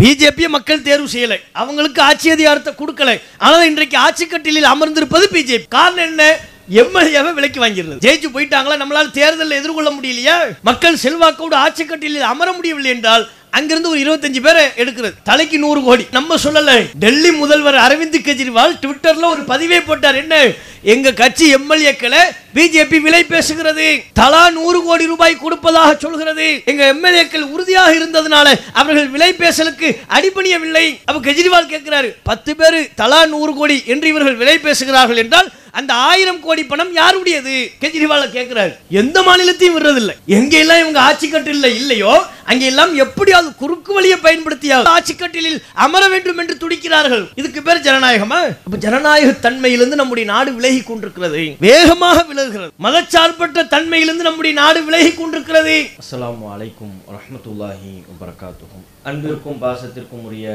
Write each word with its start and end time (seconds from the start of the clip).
பிஜேபியை 0.00 0.48
மக்கள் 0.48 0.82
தேர்வு 0.82 1.08
செய்யலை. 1.12 1.36
அவங்களுக்கு 1.52 2.02
ஆட்சி 2.02 2.30
அதிகாரத்தை 2.30 2.74
கொடுக்கலை. 2.78 3.20
ஆனால் 3.38 3.66
இன்றைக்கு 3.66 3.98
ஆட்சி 3.98 4.26
கட்டிலில் 4.26 4.64
அமர்ந்திருப்பது 4.64 5.26
பிஜேபி. 5.32 5.68
காரணம் 5.68 6.04
என்ன? 6.04 6.38
எம்எல்ஏவை 6.70 7.32
விலைக்கு 7.32 7.64
வாங்கிடுறது. 7.64 8.02
ஜெயிச்சு 8.04 8.28
போயிட்டாங்களா? 8.34 8.74
நம்மளால் 8.82 9.10
தேர்தலில் 9.10 9.58
எதிர்கொள்ள 9.58 9.90
முடியலையா? 9.90 10.36
மக்கள் 10.62 11.02
செல்வாக்கோடு 11.02 11.54
ஆட்சி 11.54 11.84
கட்டிலில் 11.84 12.30
அமர 12.32 12.52
முடியவில்லை 12.52 12.90
என்றால் 12.90 13.28
அங்கிருந்து 13.50 13.90
ஒரு 13.90 14.00
இருபத்தஞ்சு 14.00 14.40
பேரை 14.40 14.64
எடுக்கிறது. 14.76 15.12
தலைக்கு 15.24 15.58
நூறு 15.58 15.82
கோடி. 15.82 16.06
நம்ம 16.10 16.36
சொல்லல. 16.44 16.86
டெல்லி 16.98 17.32
முதல்வர் 17.32 17.74
அரவிந்த் 17.74 18.12
கெஜ்ரிவால் 18.12 18.78
ட்விட்டர்ல 18.82 19.24
ஒரு 19.24 19.42
பதிவே 19.42 19.82
போட்டார். 19.86 20.14
என்ன? 20.14 20.50
எங்க 20.82 21.12
கட்சி 21.12 21.54
எம்எல்ஏக்களை 21.54 22.18
பிஜேபி 22.54 23.00
விலை 23.00 23.24
பேசுகிறது. 23.28 24.02
தலா 24.12 24.50
நூறு 24.50 24.82
கோடி 24.82 25.06
ரூபாய் 25.06 25.36
கொடுப்பதாக 25.36 25.96
சொல்கிறது. 25.98 26.62
எங்க 26.64 26.94
எம்எல்ஏக்கள் 26.94 27.40
உறுதியாக 27.40 27.94
இருந்ததுனால 27.94 28.54
அவர்கள் 28.72 29.08
விலை 29.08 29.32
பேசலுக்கு 29.32 29.98
அடிபணியவில்லை. 30.08 30.98
அப்ப 31.04 31.30
கெஜ்ரிவால் 31.30 31.70
கேட்கிறாரு 31.70 32.14
பத்து 32.22 32.56
பேர் 32.56 32.88
தலா 32.94 33.26
நூறு 33.26 33.54
கோடி 33.54 33.82
என்று 33.86 34.08
இவர்கள் 34.08 34.34
விலை 34.34 34.58
பேசுகிறார்கள் 34.58 35.16
என்றால் 35.16 35.50
அந்த 35.78 35.92
ஆயிரம் 36.10 36.40
கோடி 36.46 36.62
பணம் 36.64 36.92
யாருடையது? 37.00 37.56
கெஜ்ரிவால 37.82 38.24
கேட்கிறாரு 38.36 38.72
எந்த 39.00 39.18
மாநிலத்தையும் 39.28 39.76
விடுறதில்லை. 39.76 40.14
எங்கெல்லாம் 40.38 40.82
இவங்க 40.82 41.00
ஆட்சி 41.08 41.26
கட்டில 41.28 41.68
இல்லையோ 41.80 42.12
அங்கெல்லாம் 42.50 42.92
எப்படியாவது 43.04 43.50
குறுக்கு 43.62 43.90
வழியை 43.96 44.16
பயன்படுத்தியாவது 44.26 44.92
ஆட்சி 44.96 45.14
கட்டிலில் 45.14 45.58
அமர 45.84 46.02
வேண்டும் 46.14 46.40
என்று 46.42 46.54
துடிக்கிறார்கள். 46.62 47.24
இதுக்கு 47.40 47.60
பேர் 47.66 47.84
ஜனநாயகமா? 47.88 48.40
அப்ப 48.66 48.80
ஜனநாயக 48.86 49.30
தன்மையிலிருந்து 49.46 50.00
நம்முடைய 50.00 50.26
நாடு 50.32 50.52
விலகி 50.58 50.82
கொண்டிருக்கிறது. 50.82 51.42
வேகமாக 51.66 52.24
விலகுகிறது. 52.30 52.72
மதச்சார்பற்ற 52.86 53.66
தன்மையிலிருந்து 53.74 54.28
நம்முடைய 54.28 54.54
நாடு 54.62 54.82
விலகி 54.88 55.12
கொண்டிருக்கிறது. 55.14 55.76
அஸ்லாம் 56.02 56.42
வலைக்கும் 56.50 56.94
வரஹ்மத்துல்லாஹி 57.08 57.92
வரகாத்துக்கும் 58.22 58.86
அன்பிற்கும் 59.10 59.60
பாசத்திற்கும் 59.64 60.24
உரிய 60.28 60.48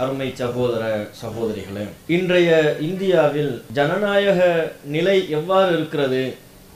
அருமை 0.00 0.26
சகோதர 0.34 0.82
சகோதரிகளே 1.22 1.82
இன்றைய 2.06 2.50
இந்தியாவில் 2.80 3.50
ஜனநாயக 3.78 4.40
நிலை 4.94 5.16
எவ்வாறு 5.30 5.70
இருக்கிறது 5.76 6.22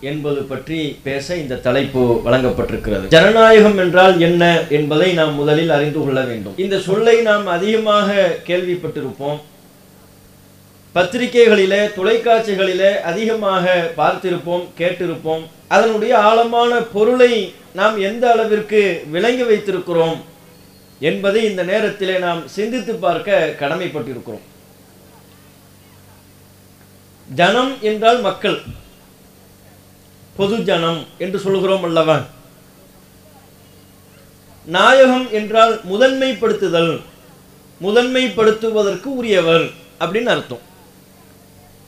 என்பது 0.00 0.40
பற்றி 0.42 0.80
பேச 1.06 1.36
இந்த 1.36 1.60
தலைப்பு 1.66 2.02
வழங்கப்பட்டிருக்கிறது. 2.26 3.06
ஜனநாயகம் 3.14 3.78
என்றால் 3.78 4.20
என்ன 4.20 4.42
என்பதை 4.68 5.08
நாம் 5.12 5.34
முதலில் 5.34 5.70
அறிந்து 5.70 6.00
கொள்ள 6.04 6.20
வேண்டும். 6.20 6.56
இந்த 6.64 6.78
சொல்லை 6.78 7.16
நாம் 7.22 7.46
அதிகமாக 7.46 8.28
கேள்விப்பட்டிருப்போம். 8.46 9.40
பத்திரிகைகளிலே 10.94 11.82
தொலைக்காட்சிகளிலே 11.98 12.92
அதிகமாக 13.00 13.74
பார்த்திருப்போம் 13.96 14.64
கேட்டிருப்போம். 14.78 15.44
அதனுடைய 15.68 16.18
ஆழமான 16.18 16.80
பொருளை 16.94 17.34
நாம் 17.72 17.98
எந்த 17.98 18.24
அளவிற்கு 18.32 19.02
விளங்கி 19.10 19.42
வைத்திருக்கிறோம் 19.42 20.18
என்பதை 20.98 21.44
இந்த 21.44 21.62
நேரத்திலே 21.62 22.18
நாம் 22.18 22.48
சிந்தித்து 22.48 22.94
பார்க்க 22.94 23.54
கடமைப்பட்டிருக்கிறோம். 23.60 24.44
ஜனம் 27.28 27.82
என்றால் 27.82 28.20
மக்கள். 28.20 28.62
பொது 30.36 30.56
ஜனம் 30.62 31.06
என்று 31.18 31.38
சொல்கிறோம் 31.38 31.82
அல்லவா? 31.82 32.22
நாயகம் 34.66 35.30
என்றால் 35.30 35.80
முதன்மைப்படுத்துதல் 35.90 37.00
முதன்மைப்படுத்துவதற்கு 37.80 39.04
உரியவர் 39.04 39.70
அப்படின்னு 40.00 40.26
அர்த்தம். 40.26 40.60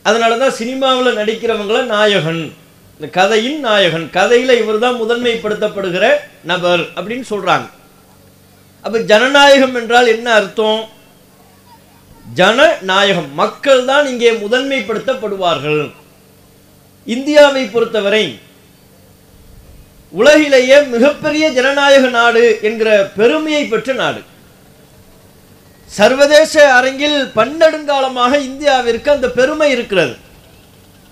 அதனால 0.03 0.37
தான் 0.37 0.51
சினிமாவில் 0.51 1.17
நடிக்கிறவங்கள 1.17 1.85
நாயகன் 1.85 2.53
இந்த 3.01 3.09
கதையின் 3.11 3.61
நாயகன் 3.61 4.11
கதையில் 4.11 4.59
இவர் 4.59 4.79
தான் 4.79 5.01
முதன்மைப்படுத்தப்படுகிற 5.03 6.17
நபர் 6.45 6.81
அப்படின்னு 6.81 7.27
சொல்கிறாங்க 7.33 7.67
அப்போ 8.89 9.01
ஜனநாயகம் 9.09 9.75
என்றால் 9.75 10.07
என்ன 10.13 10.27
அர்த்தம்? 10.33 10.83
ஜனநாயகம். 12.39 13.27
மக்கள் 13.41 13.83
தான் 13.85 14.07
இங்கே 14.13 14.31
முதன்மைப்படுத்தப்படுவார்கள். 14.45 15.83
இந்தியாவை 17.15 17.65
பொறுத்தவரை 17.75 18.23
உலகிலேயே 20.13 20.79
மிகப்பெரிய 20.95 21.51
ஜனநாயக 21.59 22.09
நாடு 22.09 22.45
என்கிற 22.63 22.89
பெருமையை 23.19 23.63
பெற்ற 23.65 23.93
நாடு. 23.93 24.23
சர்வதேச 25.99 26.55
அரங்கில் 26.79 27.21
பன்னெடுங்காலமாக 27.39 28.33
இந்தியாவிற்கு 28.49 29.09
அந்த 29.17 29.29
பெருமை 29.39 29.71
இருக்கிறது. 29.71 30.17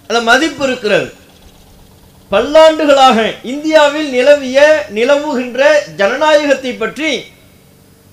அந்த 0.09 0.21
மதிப்பு 0.33 0.65
இருக்கிறது. 0.67 1.09
பல்லாண்டுகளாக 2.31 3.19
இந்தியாவில் 3.55 4.11
நிலவிய 4.19 4.61
நிலவுகின்ற 4.99 5.61
ஜனநாயகத்தை 6.03 6.75
பற்றி 6.75 7.11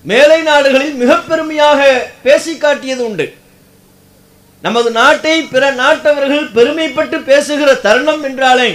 மேலை 0.09 0.41
நாடுகளில் 0.41 0.95
மிக 1.01 1.11
பெருமையாக 1.17 1.81
பேசி 2.23 2.53
காட்டியது 2.57 3.03
உண்டு. 3.09 3.25
நமது 4.65 4.89
நாட்டை 4.97 5.35
பிற 5.53 5.63
நாட்டவர்கள் 5.81 6.43
பெருமைப்பட்டு 6.57 7.17
பேசுகிற 7.29 7.69
தருணம் 7.85 8.23
என்றாலே 8.29 8.69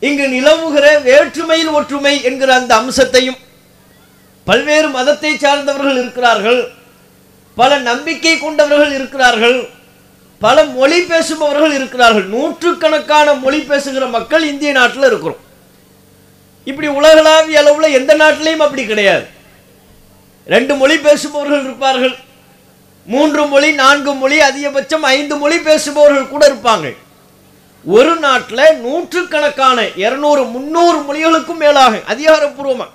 இங்கு 0.00 0.26
நிலவுகிற 0.34 0.86
வேற்றுமையில் 1.06 1.72
ஒற்றுமை 1.78 2.14
என்கிற 2.22 2.50
அந்த 2.54 2.72
அம்சத்தையும் 2.80 3.38
பல்வேறு 4.44 4.88
மதத்தை 4.88 5.32
சார்ந்தவர்கள் 5.36 5.98
இருக்கிறார்கள் 6.02 6.60
பல 7.54 7.78
நம்பிக்கை 7.88 8.34
கொண்டவர்கள் 8.38 8.92
இருக்கிறார்கள் 8.98 9.58
பல 10.44 10.64
மொழி 10.64 10.98
பேசுபவர்கள் 11.00 11.72
இருக்கிறார்கள். 11.78 12.26
நூற்றுக்கணக்கான 12.34 13.34
மொழி 13.44 13.60
பேசுகிற 13.60 14.04
மக்கள் 14.06 14.44
இந்திய 14.52 14.72
நாட்டில் 14.72 15.08
இருக்கிறோம். 15.10 15.40
இப்படி 16.64 16.88
உலகளாவிய 16.98 17.60
அளவில் 17.62 17.96
எந்த 17.98 18.12
நாட்டிலையும் 18.16 18.64
அப்படி 18.66 18.84
கிடையாது. 18.86 19.26
ரெண்டு 20.52 20.74
மொழி 20.80 20.96
பேசுபவர்கள் 20.96 21.64
இருப்பார்கள். 21.64 22.14
மூன்று 23.12 23.42
மொழி 23.46 23.70
நான்கு 23.72 24.12
மொழி 24.14 24.36
அதிகபட்சம் 24.40 25.04
ஐந்து 25.16 25.36
மொழி 25.36 25.58
பேசுபவர்கள் 25.58 26.28
கூட 26.28 26.42
இருப்பாங்க. 26.48 26.86
ஒரு 27.84 28.12
நாட்டில் 28.16 28.80
நூற்றுக்கணக்கான 28.84 29.78
இருநூறு 30.04 30.42
முந்நூறு 30.54 30.98
மொழிகளுக்கும் 31.08 31.60
மேலாக 31.62 32.00
அதிகாரப்பூர்வமாக 32.12 32.94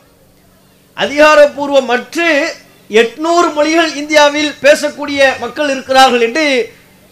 அதிகாரப்பூர்வமற்ற 1.03 2.25
எட்நூறு 3.01 3.47
மொழிகள் 3.57 3.91
இந்தியாவில் 3.95 4.51
பேசக்கூடிய 4.61 5.19
மக்கள் 5.39 5.69
இருக்கிறார்கள் 5.69 6.25
என்று 6.27 6.45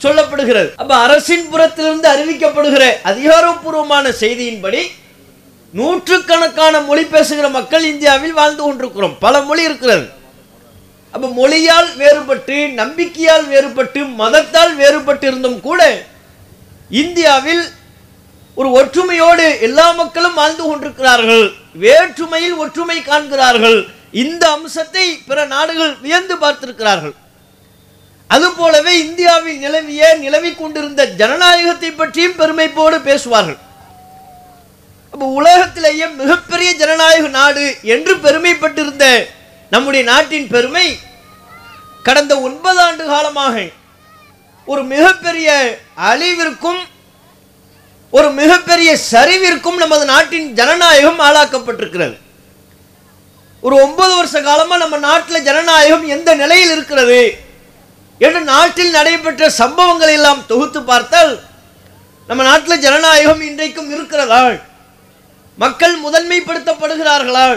சொல்லப்படுகிறது. 0.03 0.69
அப்ப 0.75 0.95
அரசின் 0.95 1.45
புறத்திலிருந்து 1.51 2.07
அறிவிக்கப்படுகிற 2.13 2.85
அதிகாரப்பூர்வமான 3.11 4.13
செய்தியின்படி 4.19 4.81
நூற்றுக்கணக்கான 5.71 6.81
மொழி 6.89 7.05
பேசுகிற 7.05 7.49
மக்கள் 7.49 7.83
இந்தியாவில் 7.83 8.37
வாழ்ந்து 8.39 8.63
கொண்டிருக்கிறோம். 8.63 9.15
பல 9.19 9.41
மொழி 9.41 9.63
இருக்கிறது. 9.69 10.07
அப்ப 11.13 11.25
மொழியால் 11.39 11.89
வேறுபட்டு 12.01 12.57
நம்பிக்கையால் 12.81 13.45
வேறுபட்டு 13.53 14.01
மதத்தால் 14.21 14.73
வேறுபட்டு 14.81 15.25
இருந்தும் 15.29 15.59
கூட 15.67 15.81
இந்தியாவில் 17.01 17.63
ஒரு 18.59 18.69
ஒற்றுமையோடு 18.79 19.45
எல்லா 19.67 19.87
மக்களும் 19.99 20.37
வாழ்ந்து 20.39 20.63
கொண்டிருக்கிறார்கள். 20.63 21.45
வேற்றுமையில் 21.83 22.59
ஒற்றுமை 22.63 22.97
காண்கிறார்கள். 23.09 23.77
இந்த 24.23 24.43
அம்சத்தை 24.55 25.05
பிற 25.27 25.45
நாடுகள் 25.55 25.93
வியந்து 26.05 26.35
பார்த்திருக்கிறார்கள். 26.43 27.15
அதுபோலவே 28.35 28.93
இந்தியாவில் 29.05 29.61
நிலவிய 29.63 30.03
நிலவி 30.23 30.51
கொண்டிருந்த 30.53 31.01
ஜனநாயகத்தை 31.21 31.91
பற்றியும் 31.91 32.37
பெருமைப்போடு 32.41 32.97
பேசுவார்கள். 33.09 33.59
அப்போ 35.13 35.25
உலகத்திலேயே 35.39 36.05
மிகப்பெரிய 36.21 36.69
ஜனநாயக 36.81 37.25
நாடு 37.39 37.65
என்று 37.95 38.13
பெருமைப்பட்டிருந்த 38.25 39.05
நம்முடைய 39.71 40.03
நாட்டின் 40.03 40.47
பெருமை 40.47 40.99
கடந்த 42.03 42.39
ஒன்பது 42.39 42.81
ஆண்டு 42.81 43.05
காலமாக 43.05 43.55
ஒரு 44.65 44.83
மிகப்பெரிய 44.83 45.77
அழிவிற்கும் 45.95 46.81
ஒரு 48.09 48.31
மிகப்பெரிய 48.31 48.97
சரிவிற்கும் 49.11 49.77
நமது 49.77 50.05
நாட்டின் 50.05 50.53
ஜனநாயகம் 50.53 51.19
ஆளாக்கப்பட்டிருக்கிறது. 51.19 52.15
ஒரு 53.61 53.75
ஒன்பது 53.75 54.15
வருஷ 54.15 54.41
காலமாக 54.41 54.77
நம்ம 54.77 54.97
நாட்டில் 54.97 55.43
ஜனநாயகம் 55.43 56.05
எந்த 56.07 56.35
நிலையில் 56.35 56.71
இருக்கிறது 56.71 57.21
என்று 58.17 58.41
நாட்டில் 58.41 58.91
நடைபெற்ற 58.91 59.49
சம்பவங்களை 59.57 60.13
எல்லாம் 60.13 60.45
தொகுத்து 60.47 60.83
பார்த்தால் 60.83 61.43
நம்ம 62.27 62.43
நாட்டில் 62.43 62.79
ஜனநாயகம் 62.79 63.41
இன்றைக்கும் 63.41 63.91
இருக்கிறதா 63.91 64.53
மக்கள் 65.55 65.95
முதன்மைப்படுத்தப்படுகிறார்களா 66.05 67.47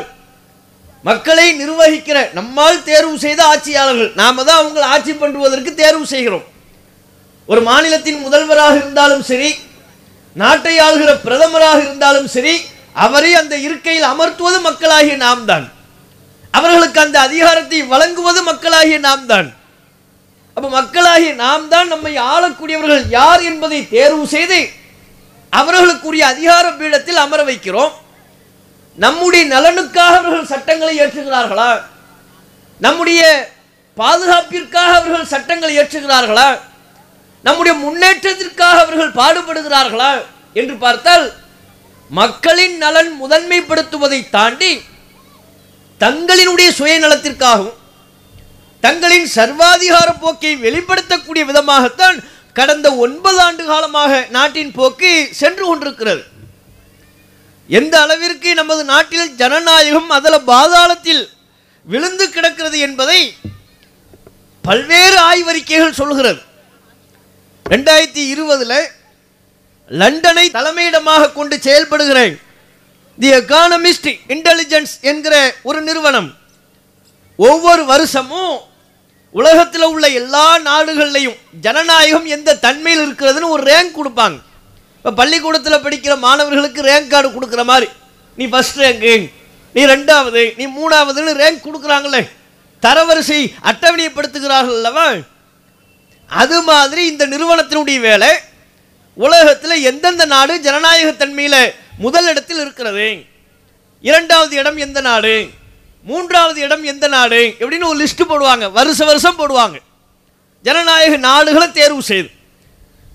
மக்களை 1.04 1.46
நிர்வகிக்கிற 1.60 2.18
நம்மால் 2.38 2.84
தேர்வு 2.88 3.16
செய்த 3.24 3.40
ஆட்சியாளர்கள் 3.52 4.12
நாம 4.20 4.44
தான் 4.48 4.60
அவங்களை 4.60 4.86
ஆட்சி 4.94 5.12
பண்ணுவதற்கு 5.22 5.70
தேர்வு 5.80 6.04
செய்கிறோம். 6.12 6.44
ஒரு 7.48 7.60
மாநிலத்தின் 7.68 8.22
முதல்வராக 8.26 8.74
இருந்தாலும் 8.80 9.24
சரி 9.30 9.50
நாட்டை 10.36 10.74
ஆளுகிற 10.84 11.10
பிரதமராக 11.26 11.78
இருந்தாலும் 11.86 12.28
சரி 12.36 12.54
அவரை 13.04 13.30
அந்த 13.40 13.54
இருக்கையில் 13.66 14.06
அமர்த்துவது 14.12 14.58
மக்களாகிய 14.68 15.16
நாம் 15.24 15.44
தான் 15.50 15.66
அவர்களுக்கு 16.54 17.00
அந்த 17.04 17.18
அதிகாரத்தை 17.28 17.80
வழங்குவது 17.92 18.40
மக்களாகிய 18.48 18.98
நாம் 19.08 19.26
தான் 19.32 19.48
அப்ப 20.56 20.66
மக்களாகிய 20.78 21.30
நாம் 21.44 21.66
தான் 21.74 21.88
நம்மை 21.92 22.12
ஆளக்கூடியவர்கள் 22.32 23.04
யார் 23.18 23.42
என்பதை 23.50 23.80
தேர்வு 23.94 24.24
செய்து 24.34 24.60
அவர்களுக்குரிய 25.52 26.24
அதிகார 26.32 26.64
பீடத்தில் 26.80 27.22
அமர 27.24 27.40
வைக்கிறோம். 27.48 27.92
நம்முடைய 28.96 29.44
நலனுக்காக 29.46 30.16
அவர்கள் 30.16 30.46
சட்டங்களை 30.46 31.00
ஏற்றுகிறார்களா 31.00 31.80
நம்முடைய 32.80 33.50
பாதுகாப்பிற்காக 33.94 34.94
அவர்கள் 34.94 35.26
சட்டங்களை 35.26 35.78
ஏற்றுகிறார்களா 35.78 36.58
நம்முடைய 37.42 37.78
முன்னேற்றத்திற்காக 37.78 38.78
அவர்கள் 38.84 39.10
பாடுபடுகிறார்களா? 39.10 40.22
என்று 40.52 40.76
பார்த்தால் 40.76 41.32
மக்களின் 42.08 42.76
நலன் 42.76 43.22
முதன்மைப்படுத்துவதை 43.22 44.30
தாண்டி 44.30 44.80
தங்களினுடைய 46.00 46.68
சுயநலத்திற்காகவும் 46.78 47.80
தங்களின் 48.80 49.28
சர்வாதிகார 49.34 50.08
போக்கை 50.20 50.56
வெளிப்படுத்தக்கூடிய 50.56 51.44
விதமாகத்தான் 51.44 52.24
கடந்த 52.52 52.94
ஒன்பது 52.94 53.40
ஆண்டு 53.40 53.64
காலமாக 53.64 54.26
நாட்டின் 54.30 54.72
போக்கு 54.72 55.28
சென்று 55.30 55.66
கொண்டிருக்கிறது. 55.66 56.22
எந்த 57.68 57.94
அளவிற்கு 58.00 58.50
நமது 58.54 58.82
நாட்டில் 58.84 59.34
ஜனநாயகம் 59.36 60.10
அதில் 60.10 60.46
பாதாளத்தில் 60.46 61.22
விழுந்து 61.86 62.26
கிடக்கிறது 62.30 62.78
என்பதை 62.78 63.20
பல்வேறு 64.64 65.18
ஆய்வறிக்கைகள் 65.30 65.98
சொல்கிறது 66.00 66.40
ரெண்டாயிரத்தி 67.66 68.22
இருபதில் 68.32 68.76
லண்டனை 69.90 70.46
தலைமையிடமாக 70.50 71.32
கொண்டு 71.32 71.56
செயல்படுகிற 71.60 72.18
தி 73.18 73.28
எக்கானமிஸ்ட் 73.30 74.10
இன்டெலிஜென்ஸ் 74.34 74.94
என்கிற 75.00 75.34
ஒரு 75.62 75.80
நிறுவனம். 75.82 76.30
ஒவ்வொரு 77.36 77.84
வருஷமும் 77.84 78.54
உலகத்தில் 79.30 79.86
உள்ள 79.92 80.08
எல்லா 80.20 80.58
நாடுகள்லையும் 80.58 81.38
ஜனநாயகம் 81.60 82.26
எந்த 82.26 82.56
தன்மையில் 82.56 83.04
இருக்கிறதுன்னு 83.06 83.54
ஒரு 83.56 83.62
ரேங்க் 83.72 83.96
கொடுப்பாங்க. 83.98 84.38
இப்போ 85.04 85.16
பள்ளிக்கூடத்தில் 85.22 85.82
படிக்கிற 85.84 86.18
மாணவர்களுக்கு 86.18 86.82
ரேங்க் 86.82 87.06
கார்டு 87.06 87.28
கொடுக்குற 87.28 87.64
மாதிரி. 87.64 87.90
நீ 88.36 88.46
ஃபஸ்ட் 88.46 88.76
ரேங்கு 88.76 89.30
நீ 89.72 89.84
ரெண்டாவது 89.84 90.42
நீ 90.56 90.66
மூணாவதுன்னு 90.66 91.40
ரேங்க் 91.42 91.66
கொடுக்குறாங்களே. 91.66 92.28
தரவரிசை 92.82 93.52
அட்டவணைப்படுத்துகிறார்கள் 93.62 94.76
அல்லவா? 94.78 95.12
அது 96.26 96.62
மாதிரி 96.62 97.06
இந்த 97.06 97.26
நிறுவனத்தினுடைய 97.26 98.00
வேலை 98.00 98.28
உலகத்தில் 99.14 99.82
எந்தெந்த 99.82 100.24
நாடு 100.24 100.60
ஜனநாயகத்தன்மையில் 100.62 101.74
முதல் 101.98 102.26
இடத்தில் 102.26 102.60
இருக்கிறது? 102.60 103.22
இரண்டாவது 104.00 104.56
இடம் 104.56 104.76
எந்த 104.76 105.00
நாடு? 105.00 105.48
மூன்றாவது 106.04 106.60
இடம் 106.60 106.84
எந்த 106.84 107.08
நாடு? 107.08 107.54
எப்படின்னு 107.58 107.84
ஒரு 107.84 108.04
லிஸ்ட் 108.04 108.22
போடுவாங்க. 108.28 108.72
வருஷ 108.72 109.04
வருஷம் 109.04 109.38
போடுவாங்க. 109.38 109.78
ஜனநாயக 110.62 111.16
நாடுகளை 111.16 111.72
தேர்வு 111.72 112.02
செய்து. 112.02 112.30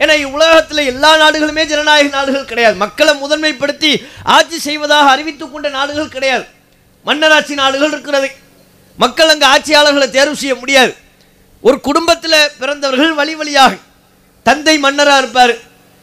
ஏன்னா 0.04 0.14
இவ்வுலகத்தில் 0.26 0.90
எல்லா 0.92 1.10
நாடுகளுமே 1.22 1.64
ஜனநாயக 1.72 2.10
நாடுகள் 2.18 2.50
கிடையாது. 2.52 2.76
மக்களை 2.84 3.14
முதன்மைப்படுத்தி 3.24 3.92
ஆட்சி 4.36 4.58
செய்வதாக 4.68 5.10
அறிவித்துக் 5.14 5.54
கொண்ட 5.54 5.70
நாடுகள் 5.70 6.14
கிடையாது. 6.16 6.46
மன்னராட்சி 7.08 7.54
நாடுகள் 7.62 7.92
இருக்கிறது. 7.92 8.30
மக்கள் 8.98 9.32
அங்கே 9.34 9.48
ஆட்சியாளர்களை 9.54 10.08
தேர்வு 10.10 10.36
செய்ய 10.36 10.56
முடியாது. 10.56 10.94
ஒரு 11.68 11.78
குடும்பத்தில் 11.88 12.40
பிறந்தவர்கள் 12.62 13.14
வழி 13.20 13.36
வழியாக 13.36 13.74
தந்தை 14.44 14.76
மன்னராக 14.86 15.22
இருப்பார். 15.24 15.54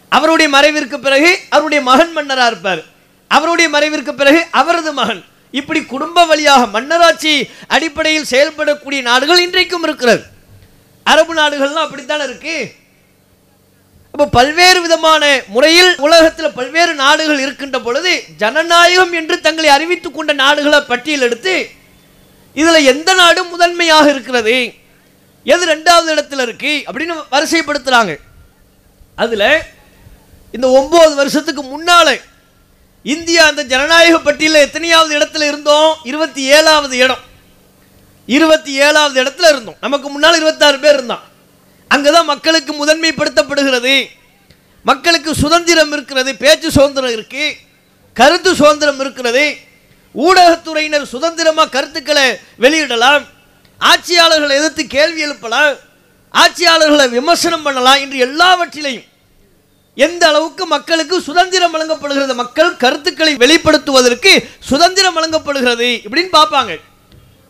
அவருடைய 0.09 0.49
மறைவிற்கு 0.57 0.97
பிறகு 1.07 1.31
அவருடைய 1.57 1.81
மகன் 1.91 2.13
மன்னராக 2.13 2.51
இருப்பார். 2.53 2.83
அவருடைய 3.29 3.69
மறைவிற்கு 3.77 4.13
பிறகு 4.21 4.41
அவரது 4.61 4.93
மகன். 4.93 5.23
இப்படி 5.61 5.81
குடும்ப 5.93 6.25
வழியாக 6.31 6.63
மன்னராட்சி 6.77 7.33
அடிப்படையில் 7.75 8.31
செயல்படக்கூடிய 8.31 9.01
நாடுகள் 9.11 9.45
இன்றைக்கும் 9.47 9.87
இருக்கிறது. 9.87 10.23
அரபு 11.03 11.33
நாடுகள்லாம் 11.35 11.87
அப்படித்தானே 11.87 12.25
இருக்குது 12.25 12.73
அப்போ 14.19 14.29
பல்வேறு 14.29 14.81
விதமான 14.81 15.43
முறையில் 15.47 15.97
உலகத்தில் 15.97 16.53
பல்வேறு 16.53 16.95
நாடுகள் 16.95 17.39
இருக்கின்ற 17.39 17.81
பொழுது 17.81 18.25
ஜனநாயகம் 18.37 19.13
என்று 19.13 19.41
தங்களை 19.41 19.71
அறிவித்துக் 19.71 20.15
கொண்ட 20.15 20.33
நாடுகளை 20.33 20.81
பட்டியல் 20.81 21.21
எடுத்து 21.21 21.69
இதில் 22.55 22.85
எந்த 22.85 23.15
நாடு 23.15 23.45
முதன்மையாக 23.45 24.11
இருக்கிறது? 24.11 24.73
எது 25.45 25.67
ரெண்டாவது 25.67 26.09
இடத்துல 26.09 26.43
இருக்கு? 26.43 26.85
அப்படின்னு 26.93 27.15
வரிசைப்படுத்துகிறாங்க 27.31 28.19
அதில் 29.17 29.61
இந்த 30.53 30.69
ஒம்பது 30.69 31.15
வருஷத்துக்கு 31.15 31.63
முன்னால் 31.63 32.21
இந்தியா 33.03 33.47
அந்த 33.47 33.63
ஜனநாயக 33.63 34.19
பட்டியலில் 34.19 34.61
எத்தனையாவது 34.61 35.19
இடத்துல 35.19 35.47
இருந்தோம்? 35.47 35.97
இருபத்தி 36.05 36.43
ஏழாவது 36.43 36.97
இடம். 36.97 37.25
இருபத்தி 38.27 38.73
ஏழாவது 38.73 39.23
இடத்துல 39.23 39.49
இருந்தோம். 39.49 39.77
நமக்கு 39.81 40.11
முன்னால் 40.11 40.35
இருபத்தாறு 40.35 40.79
பேர் 40.79 40.95
இருந்தான். 40.95 41.26
அங்கதான் 41.95 42.25
மக்களுக்கு 42.25 42.73
முதன்மைப்படுத்தப்படுகிறது. 42.73 44.07
மக்களுக்கு 44.83 45.35
சுதந்திரம் 45.35 45.93
இருக்கிறது 45.93 46.37
பேச்சு 46.37 46.71
சுதந்திரம் 46.71 47.11
இருக்கு 47.11 47.55
கருத்து 48.13 48.55
சுதந்திரம் 48.55 49.01
இருக்கிறது. 49.01 49.57
ஊடகத்துறையினர் 50.15 51.03
சுதந்திரமாக 51.03 51.69
கருத்துக்களை 51.69 52.27
வெளியிடலாம் 52.61 53.25
ஆட்சியாளர்களை 53.81 54.55
எதிர்த்து 54.61 54.87
கேள்வி 54.87 55.21
எழுப்பலாம் 55.21 55.75
ஆட்சியாளர்களை 56.33 57.09
விமர்சனம் 57.09 57.63
பண்ணலாம் 57.63 58.01
என்று 58.01 58.27
எல்லாவற்றிலையும் 58.27 59.07
எந்த 59.95 60.29
அளவுக்கு 60.29 60.67
மக்களுக்கு 60.67 61.21
சுதந்திரம் 61.21 61.71
வழங்கப்படுகிறது 61.71 62.35
மக்கள் 62.35 62.77
கருத்துக்களை 62.77 63.37
வெளிப்படுத்துவதற்கு 63.37 64.33
சுதந்திரம் 64.61 65.15
வழங்கப்படுகிறது 65.15 66.01
இப்படின்னு 66.05 66.33
பார்ப்பாங்க. 66.33 66.81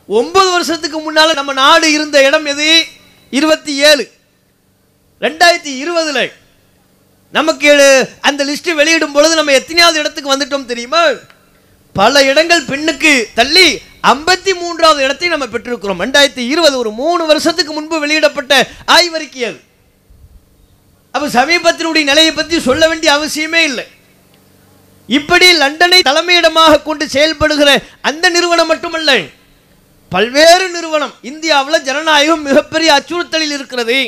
ஒன்பது 0.06 0.50
வருஷத்துக்கு 0.50 0.98
முன்னால 0.98 1.34
நம்ம 1.34 1.52
நாடு 1.52 1.92
இருந்த 1.92 2.22
இடம் 2.22 2.44
எது? 2.44 2.84
இருபத்தி 3.30 3.76
ஏழு. 3.76 4.10
ரெண்டாயிரத்தி 5.24 5.72
இருபதுல 5.82 6.20
நமக்கு 7.36 7.70
அந்த 8.28 8.40
லிஸ்ட் 8.48 8.70
வெளியிடும் 8.80 9.14
பொழுது 9.16 9.34
நம்ம 9.38 9.52
எத்தனையாவது 9.60 10.00
இடத்துக்கு 10.02 10.32
வந்துட்டோம் 10.34 10.70
தெரியுமா? 10.72 11.02
பல 11.98 12.22
இடங்கள் 12.30 12.66
பெண்ணுக்கு 12.70 13.12
தள்ளி 13.38 13.66
ஐம்பத்தி 14.12 14.52
மூன்றாவது 14.62 15.00
இடத்தை 15.06 15.28
நம்ம 15.32 15.46
பெற்றிருக்கிறோம். 15.54 16.00
ரெண்டாயிரத்தி 16.04 16.44
இருபது 16.52 16.76
ஒரு 16.82 16.90
மூணு 17.00 17.22
வருஷத்துக்கு 17.30 17.72
முன்பு 17.76 17.96
வெளியிடப்பட்ட 18.04 18.52
ஆய்வறிக்கை 18.96 19.44
அது. 19.50 19.58
அப்ப 21.14 21.28
சமீபத்தினுடைய 21.38 22.04
நிலையை 22.10 22.32
பற்றி 22.32 22.56
சொல்ல 22.68 22.82
வேண்டிய 22.90 23.10
அவசியமே 23.18 23.62
இல்லை. 23.70 23.86
இப்படி 25.18 25.48
லண்டனை 25.62 25.98
தலைமையிடமாக 26.10 26.82
கொண்டு 26.88 27.04
செயல்படுகிற 27.16 27.70
அந்த 28.10 28.28
நிறுவனம் 28.36 28.70
மட்டுமல்ல 28.72 29.10
பல்வேறு 30.12 30.66
நிறுவனம் 30.76 31.14
இந்தியாவில் 31.30 31.84
ஜனநாயகம் 31.88 32.46
மிகப்பெரிய 32.48 32.90
அச்சுறுத்தலில் 32.98 33.56
இருக்கிறது. 33.58 33.98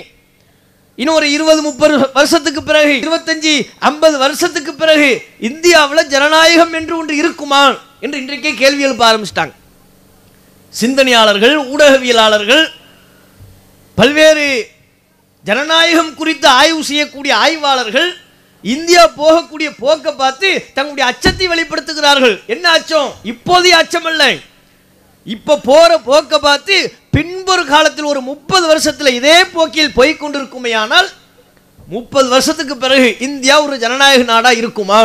இன்னும் 0.99 1.15
ஒரு 1.15 1.33
இருபது 1.33 1.63
முப்பது 1.63 1.95
வருஷத்துக்கு 2.13 2.63
பிறகு 2.63 2.95
இருபத்தஞ்சி 3.05 3.53
ஐம்பது 3.79 4.19
வருஷத்துக்கு 4.19 4.75
பிறகு 4.75 5.11
இந்தியாவில் 5.49 6.09
ஜனநாயகம் 6.15 6.73
என்று 6.73 6.99
ஒன்று 6.99 7.17
இருக்குமா 7.17 7.63
என்று 8.01 8.21
இன்றைக்கே 8.23 8.55
கேள்வி 8.55 8.83
எழுப்ப 8.83 9.05
ஆரம்பிச்சிட்டாங்க. 9.11 9.55
சிந்தனையாளர்கள் 10.75 11.55
ஊடகவியலாளர்கள் 11.73 12.65
பல்வேறு 13.95 14.49
ஜனநாயகம் 15.45 16.15
குறித்து 16.15 16.49
ஆய்வு 16.49 16.83
செய்யக்கூடிய 16.85 17.37
ஆய்வாளர்கள் 17.37 18.09
இந்தியா 18.65 19.03
போகக்கூடிய 19.21 19.69
போக்கை 19.85 20.13
பார்த்து 20.13 20.49
தங்களுடைய 20.75 21.07
அச்சத்தை 21.11 21.49
வெளிப்படுத்துகிறார்கள். 21.49 22.37
என்ன 22.47 22.71
அச்சம்? 22.71 23.11
இப்போதைய 23.33 23.75
அச்சம் 23.83 24.09
இல்லை 24.13 24.33
இப்ப 25.27 25.59
போற 25.59 25.91
போக்கை 25.99 26.39
பார்த்து 26.39 26.77
பின்பொரு 27.11 27.65
காலத்தில் 27.67 28.05
ஒரு 28.05 28.21
முப்பது 28.21 28.67
வருஷத்தில் 28.67 29.17
இதே 29.21 29.45
போக்கில் 29.45 29.93
போய் 29.93 30.75
ஆனால் 30.75 31.09
முப்பது 31.89 32.29
வருஷத்துக்கு 32.29 32.77
பிறகு 32.77 33.17
இந்தியா 33.19 33.63
ஒரு 33.63 33.79
ஜனநாயக 33.79 34.23
நாடா 34.23 34.51
இருக்குமா? 34.51 35.01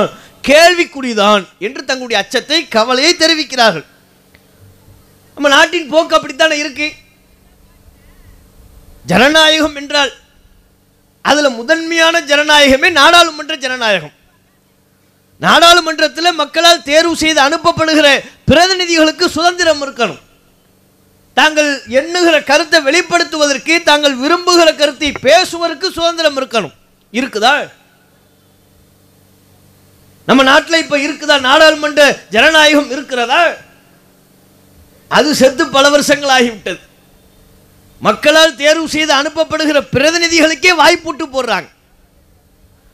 கேள்விக்குறிதான் 0.48 1.44
என்று 1.60 1.86
தங்களுடைய 1.86 2.24
அச்சத்தை 2.24 2.68
கவலையை 2.68 3.14
தெரிவிக்கிறார்கள். 3.14 3.86
நம்ம 5.36 5.50
நாட்டின் 5.50 5.90
போக்கு 5.90 6.16
அப்படித்தானே 6.16 6.58
இருக்கு? 6.58 6.92
ஜனநாயகம் 9.06 9.76
என்றால் 9.76 10.12
அதில் 11.22 11.50
முதன்மையான 11.50 12.22
ஜனநாயகமே 12.22 12.92
நாடாளுமன்ற 12.92 13.56
ஜனநாயகம். 13.56 14.14
நாடாளுமன்றத்தில் 15.40 16.40
மக்களால் 16.42 16.84
தேர்வு 16.84 17.16
செய்து 17.16 17.42
அனுப்பப்படுகிற 17.42 18.08
பிரதிநிதிகளுக்கு 18.48 19.26
சுதந்திரம் 19.28 19.82
இருக்கணும். 19.86 20.23
தாங்கள் 21.34 21.70
எண்ணுகிற 21.88 22.44
கருத்தை 22.44 22.80
வெளிப்படுத்துவதற்கு 22.80 23.84
தாங்கள் 23.84 24.16
விரும்புகிற 24.18 24.76
கருத்தை 24.76 25.12
பேசுவதற்கு 25.12 25.92
சுதந்திரம் 25.92 26.38
இருக்கணும். 26.38 26.76
இருக்குதா? 27.14 27.54
நம்ம 30.26 30.44
நாட்டில் 30.44 30.82
இப்ப 30.82 30.98
இருக்குதா? 30.98 31.40
நாடாளுமன்ற 31.40 32.02
ஜனநாயகம் 32.30 32.92
இருக்கிறதா? 32.92 33.42
அது 35.08 35.36
செத்து 35.36 35.68
பல 35.68 35.90
வருஷங்கள் 35.90 36.34
ஆகிவிட்டது 36.38 36.80
மக்களால் 38.00 38.56
தேர்வு 38.56 38.88
செய்து 38.90 39.14
அனுப்பப்படுகிற 39.14 39.80
பிரதிநிதிகளுக்கே 39.94 40.72
வாய்ப்பூட்டு 40.82 41.26
போடுறாங்க. 41.34 41.68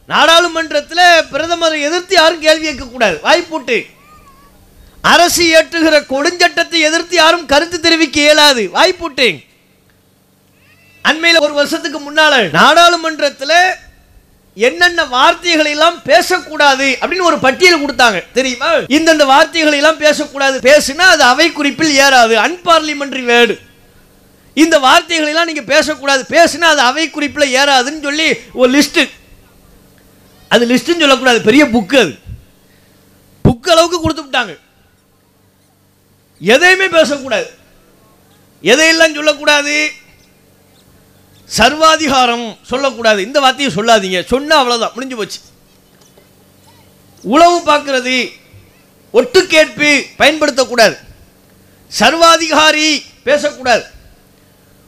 நாடாளுமன்றத்தில் 0.07 1.05
பிரதமரை 1.31 1.79
எதிர்த்து 1.81 2.15
யாரும் 2.15 2.41
கேள்வி 2.41 2.69
கேட்கக்கூடாது 2.69 3.17
வாய்ப்பூட்டு 3.27 3.77
அரசு 5.01 5.43
ஏற்றுகிற 5.43 5.95
கொடுஞ்சட்டத்தை 6.09 6.79
எதிர்த்து 6.79 7.15
யாரும் 7.15 7.45
கருத்து 7.45 7.79
தெரிவிக்க 7.79 8.21
இயலாது. 8.21 8.69
வாய்ப்புட்டேன் 8.73 9.47
அண்மையில் 11.01 11.39
ஒரு 11.39 11.53
வருஷத்துக்கு 11.53 11.99
முன்னால 11.99 12.51
நாடாளுமன்றத்தில் 12.51 13.57
என்னென்ன 14.55 15.05
வார்த்தைகளை 15.05 15.71
எல்லாம் 15.71 16.03
பேசக்கூடாது 16.03 16.97
அப்படின்னு 17.01 17.21
ஒரு 17.21 17.39
பட்டியல் 17.39 17.85
கொடுத்தாங்க. 17.85 18.23
தெரியுமா? 18.33 18.73
இந்தந்த 18.75 19.25
வார்த்தைகளை 19.25 19.77
எல்லாம் 19.77 19.97
பேசக்கூடாது. 19.97 20.59
பேசுனா 20.59 20.97
அது 20.97 21.23
அவை 21.23 21.51
குறிப்பில் 21.51 21.93
ஏறாது. 21.95 22.37
Unparliamentary 22.37 23.23
word. 23.31 23.59
இந்த 24.53 24.79
வார்த்தைகளை 24.79 25.31
எல்லாம் 25.31 25.45
நீங்க 25.45 25.61
பேசக்கூடாது. 25.61 26.25
பேசினா 26.29 26.61
அது 26.61 26.79
அவை 26.79 27.09
குறிப்பில் 27.09 27.55
ஏறாதுன்னு 27.55 28.01
சொல்லி 28.01 28.33
ஒரு 28.53 28.79
லிஸ்ட் 28.79 29.09
அது 30.47 30.65
லிஸ்ட்னு 30.65 30.99
சொல்லக்கூடாது. 30.99 31.41
பெரிய 31.41 31.65
புக்கு 31.65 31.99
அது. 31.99 32.15
புக்கு 33.47 33.69
அளவுக்கு 33.69 34.01
கொடுத்து 34.01 34.23
விட்டாங்க. 34.23 34.57
எதையுமே 36.39 36.87
பேசக்கூடாது. 36.87 37.49
எதையெல்லாம் 38.63 39.13
சொல்லக்கூடாது? 39.13 39.91
சர்வாதிகாரம் 41.45 42.57
சொல்லக்கூடாது. 42.61 43.21
இந்த 43.21 43.39
வார்த்தையை 43.39 43.75
சொல்லாதீங்க. 43.75 44.25
சொன்னால் 44.25 44.59
அவ்வளோதான் 44.61 44.93
முடிஞ்சு 44.93 45.15
போச்சு. 45.15 45.39
உளவு 47.21 47.61
பார்க்கறது 47.65 48.31
ஒட்டு 49.11 49.47
கேட்பு 49.47 50.03
பயன்படுத்தக்கூடாது. 50.17 50.97
சர்வாதிகாரி 51.87 53.03
பேசக்கூடாது. 53.23 53.83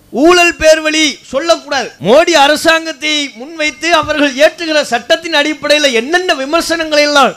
ஊழல் 0.09 0.55
பேர்வழி 0.55 1.17
சொல்லக்கூடாது. 1.23 1.91
மோடி 2.01 2.29
அரசாங்கத்தை 2.29 3.31
முன்வைத்து 3.35 3.93
அவர்கள் 3.93 4.35
ஏற்றுகிற 4.35 4.81
சட்டத்தின் 4.81 5.33
அடிப்படையில் 5.33 5.93
என்னென்ன 5.93 6.33
விமர்சனங்களை 6.33 7.03
எல்லாம் 7.03 7.35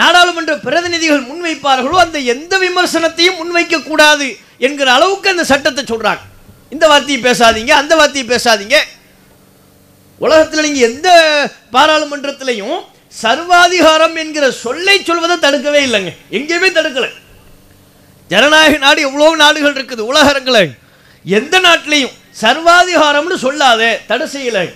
நாடாளுமன்ற 0.00 0.54
பிரதிநிதிகள் 0.66 1.28
முன்வைப்பார்களோ 1.28 1.98
அந்த 2.06 2.18
எந்த 2.34 2.54
விமர்சனத்தையும் 2.64 3.38
முன்வைக்க 3.40 3.76
கூடாது 3.82 4.26
என்கிற 4.66 4.88
அளவுக்கு 4.96 5.28
அந்த 5.34 5.44
சட்டத்தை 5.52 5.82
சொல்றாங்க. 5.92 6.22
இந்த 6.74 6.84
வார்த்தையை 6.90 7.18
பேசாதீங்க 7.28 7.72
அந்த 7.82 7.92
வார்த்தையை 8.00 8.26
பேசாதீங்க. 8.32 8.76
உலகத்தில் 10.24 10.66
நீங்க 10.66 10.80
எந்த 10.90 11.08
பாராளுமன்றத்திலையும் 11.76 12.78
சர்வாதிகாரம் 13.22 14.16
என்கிற 14.22 14.46
சொல்லை 14.64 14.96
சொல்வதை 15.08 15.36
தடுக்கவே 15.44 15.80
இல்லைங்க. 15.88 16.12
எங்கேயுமே 16.36 16.70
தடுக்கல. 16.78 17.08
ஜனநாயக 18.30 18.78
நாடு 18.84 19.00
எவ்வளோ 19.08 19.34
நாடுகள் 19.44 19.76
இருக்குது 19.78 20.02
உலக 20.12 20.28
எந்த 21.24 21.56
நாட்டிலையும் 21.66 22.14
சர்வாதிகாரம்னு 22.42 23.36
சொல்லாத 23.46 23.82
தடை 24.10 24.26
செய்யலை. 24.34 24.66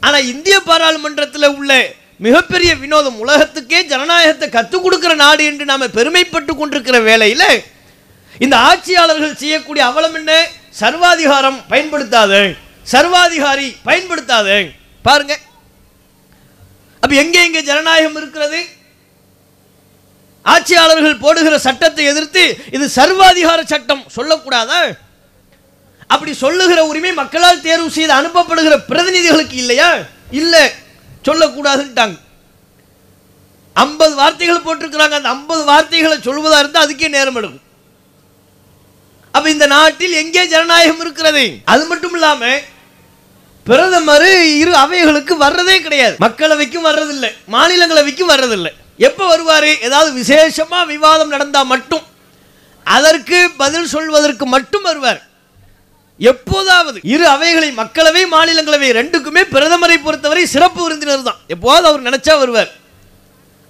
ஆனால் 0.00 0.28
இந்திய 0.32 0.56
பாராளுமன்றத்தில் 0.68 1.54
உள்ள 1.58 1.72
மிகப்பெரிய 2.18 2.76
வினோதம். 2.76 3.18
உலகத்துக்கே 3.18 3.84
ஜனநாயகத்தை 3.84 4.48
கற்றுக் 4.48 4.82
கொடுக்கிற 4.82 5.14
நாடு 5.14 5.44
என்று 5.44 5.64
நாம 5.64 5.86
பெருமைப்பட்டு 5.86 6.56
கொண்டிருக்கிற 6.56 7.00
வேலையில் 7.00 7.64
இந்த 8.38 8.56
ஆட்சியாளர்கள் 8.56 9.36
செய்யக்கூடிய 9.36 9.86
அவலம் 9.86 10.14
என்ன? 10.14 10.46
சர்வாதிகாரம் 10.70 11.66
பயன்படுத்தாத. 11.68 12.54
சர்வாதிகாரி 12.82 13.76
பயன்படுத்தாத. 13.82 14.48
பாருங்க. 15.02 15.38
அப்ப 17.00 17.16
எங்க 17.16 17.42
எங்க 17.42 17.60
ஜனநாயகம் 17.60 18.16
இருக்கிறது? 18.16 18.60
ஆட்சியாளர்கள் 20.42 21.22
போடுகிற 21.24 21.58
சட்டத்தை 21.58 22.04
எதிர்த்து 22.04 22.58
இது 22.70 22.90
சர்வாதிகார 22.96 23.64
சட்டம் 23.64 24.04
சொல்லக்கூடாதா? 24.16 24.80
அப்படி 26.06 26.34
சொல்லுகிற 26.34 26.86
உரிமை 26.86 27.12
மக்களால் 27.12 27.60
தேர்வு 27.60 27.90
செய்து 27.90 28.12
அனுப்பப்படுகிற 28.14 28.74
பிரதிநிதிகளுக்கு 28.88 29.52
இல்லையா? 29.52 29.96
இல்ல. 30.30 30.72
சொல்லக்கூடாதுன்ட்டாங்க. 31.26 32.16
ஐம்பது 33.72 34.14
வார்த்தைகள் 34.14 34.64
போட்டிருக்கிறாங்க. 34.66 35.14
அந்த 35.18 35.28
ஐம்பது 35.28 35.64
வார்த்தைகளை 35.64 36.16
சொல்வதாக 36.18 36.58
இருந்தால் 36.58 36.86
அதுக்கே 36.86 37.08
நேரம் 37.08 37.34
எடுக்கும். 37.34 37.64
அப்போ 39.30 39.50
இந்த 39.50 39.66
நாட்டில் 39.66 40.12
எங்கே 40.12 40.46
ஜனநாயகம் 40.46 41.00
இருக்கிறது? 41.00 41.44
அது 41.64 41.86
மட்டும் 41.86 42.12
இல்லாமல் 42.12 42.62
பிரதமர் 43.64 44.28
இரு 44.62 44.76
அவைகளுக்கு 44.76 45.34
வர்றதே 45.38 45.76
கிடையாது. 45.82 46.16
மக்களவைக்கும் 46.20 46.86
வர்றதில்லை. 46.88 47.30
மாநிலங்களவைக்கும் 47.54 48.32
வர்றதில்லை. 48.32 48.72
எப்போ 48.96 49.26
வருவார்? 49.26 49.80
ஏதாவது 49.80 50.10
விசேஷமா 50.20 50.86
விவாதம் 50.86 51.28
நடந்தால் 51.28 51.70
மட்டும். 51.72 52.04
அதற்கு 52.84 53.50
பதில் 53.56 53.88
சொல்வதற்கு 53.94 54.46
மட்டும் 54.46 54.82
வருவார். 54.82 55.20
எப்போதாவது 56.18 56.98
இரு 57.14 57.24
அவைகளை 57.34 57.68
மக்களவை 57.80 58.22
மாநிலங்களவை 58.34 58.88
ரெண்டுக்குமே 58.98 59.42
பிரதமரை 59.54 59.96
பொறுத்தவரை 60.04 60.44
சிறப்பு 60.54 60.80
விருந்தினர் 60.84 61.26
தான். 61.28 61.40
எப்போதாவது 61.54 61.88
அவர் 61.90 62.06
நினைச்சா 62.08 62.34
வருவார். 62.42 62.70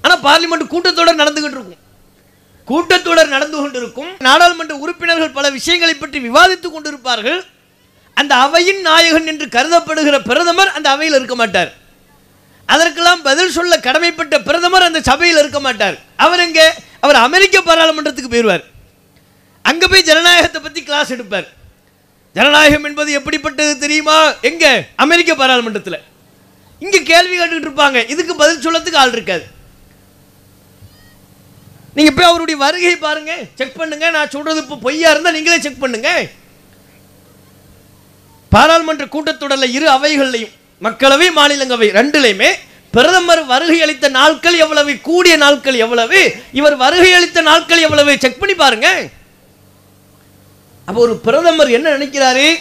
ஆனால் 0.04 0.22
பார்லிமெண்ட் 0.28 0.72
கூட்டத்தொடர் 0.74 1.20
நடந்துகிட்டு 1.22 1.58
இருக்கும். 1.58 1.82
கூட்டத்தொடர் 2.68 3.32
நடந்து 3.34 3.56
கொண்டிருக்கும். 3.62 4.12
நாடாளுமன்ற 4.26 4.74
உறுப்பினர்கள் 4.84 5.34
பல 5.38 5.50
விஷயங்களை 5.56 5.94
பற்றி 5.94 6.18
விவாதித்துக் 6.28 6.74
கொண்டிருப்பார்கள். 6.76 7.40
அந்த 8.20 8.32
அவையின் 8.44 8.80
நாயகன் 8.88 9.28
என்று 9.32 9.46
கருதப்படுகிற 9.56 10.16
பிரதமர் 10.30 10.72
அந்த 10.76 10.88
அவையில் 10.94 11.18
இருக்க 11.18 11.34
மாட்டார். 11.42 11.72
அதற்கெல்லாம் 12.68 13.20
பதில் 13.26 13.52
சொல்ல 13.56 13.74
கடமைப்பட்ட 13.88 14.34
பிரதமர் 14.48 14.88
அந்த 14.88 15.00
சபையில் 15.10 15.42
இருக்க 15.42 15.60
மாட்டார். 15.66 15.98
அவர் 16.24 16.44
எங்கே? 16.46 16.66
அவர் 17.04 17.18
அமெரிக்க 17.26 17.56
பாராளுமன்றத்துக்கு 17.68 18.32
போயிடுவார். 18.32 18.64
அங்கே 19.64 19.86
போய் 19.92 20.08
ஜனநாயகத்தை 20.08 20.60
பற்றி 20.60 20.82
கிளாஸ் 20.88 21.14
எடுப்பார். 21.16 21.46
ஜனநாயகம் 22.36 22.86
என்பது 22.88 23.10
எப்படிப்பட்டது 23.12 23.78
தெரியுமா? 23.78 24.16
எங்க? 24.48 24.64
அமெரிக்க 24.96 25.34
பாராளுமன்றத்தில். 25.34 26.00
இங்க 26.84 26.98
கேள்வி 27.10 27.36
கேட்டுக்கிட்டு 27.38 27.68
இருப்பாங்க. 27.68 27.98
இதுக்கு 28.10 28.34
பதில் 28.36 28.60
சொல்லத்துக்கு 28.60 28.98
ஆள் 29.02 29.12
இருக்காது. 29.12 29.44
நீங்க 31.94 32.10
போய் 32.10 32.28
அவருடைய 32.30 32.60
வருகை 32.64 32.96
பாருங்க. 32.96 33.32
செக் 33.54 33.78
பண்ணுங்க. 33.80 34.10
நான் 34.10 34.30
சொல்றது 34.30 34.60
இப்போ 34.60 34.76
பொய்யா 34.76 35.10
இருந்தா 35.10 35.30
நீங்களே 35.30 35.60
செக் 35.60 35.82
பண்ணுங்க. 35.84 36.10
பாராளுமன்ற 38.48 39.04
கூட்டத்தொடரில் 39.04 39.74
இரு 39.78 39.88
அவைகள்லையும் 39.96 40.54
மக்களவை 40.82 41.28
மாநிலங்களவை 41.36 41.88
ரெண்டுலையுமே 42.00 42.50
பிரதமர் 42.90 43.44
வருகை 43.44 43.82
அளித்த 43.82 44.08
நாட்கள் 44.08 44.56
எவ்வளவு? 44.64 44.92
கூடிய 45.08 45.36
நாட்கள் 45.36 45.74
எவ்வளவு? 45.74 46.20
இவர் 46.52 46.76
வருகை 46.76 47.12
அளித்த 47.12 47.40
நாட்கள் 47.40 47.84
எவ்வளவு? 47.86 48.18
செக் 48.18 48.38
பண்ணி 48.38 48.54
பாருங்க. 48.54 48.88
அப்போ 50.86 51.00
ஒரு 51.00 51.16
பிரதமர் 51.16 51.70
என்ன 51.70 51.90
நினைக்கிறாரு? 51.90 52.54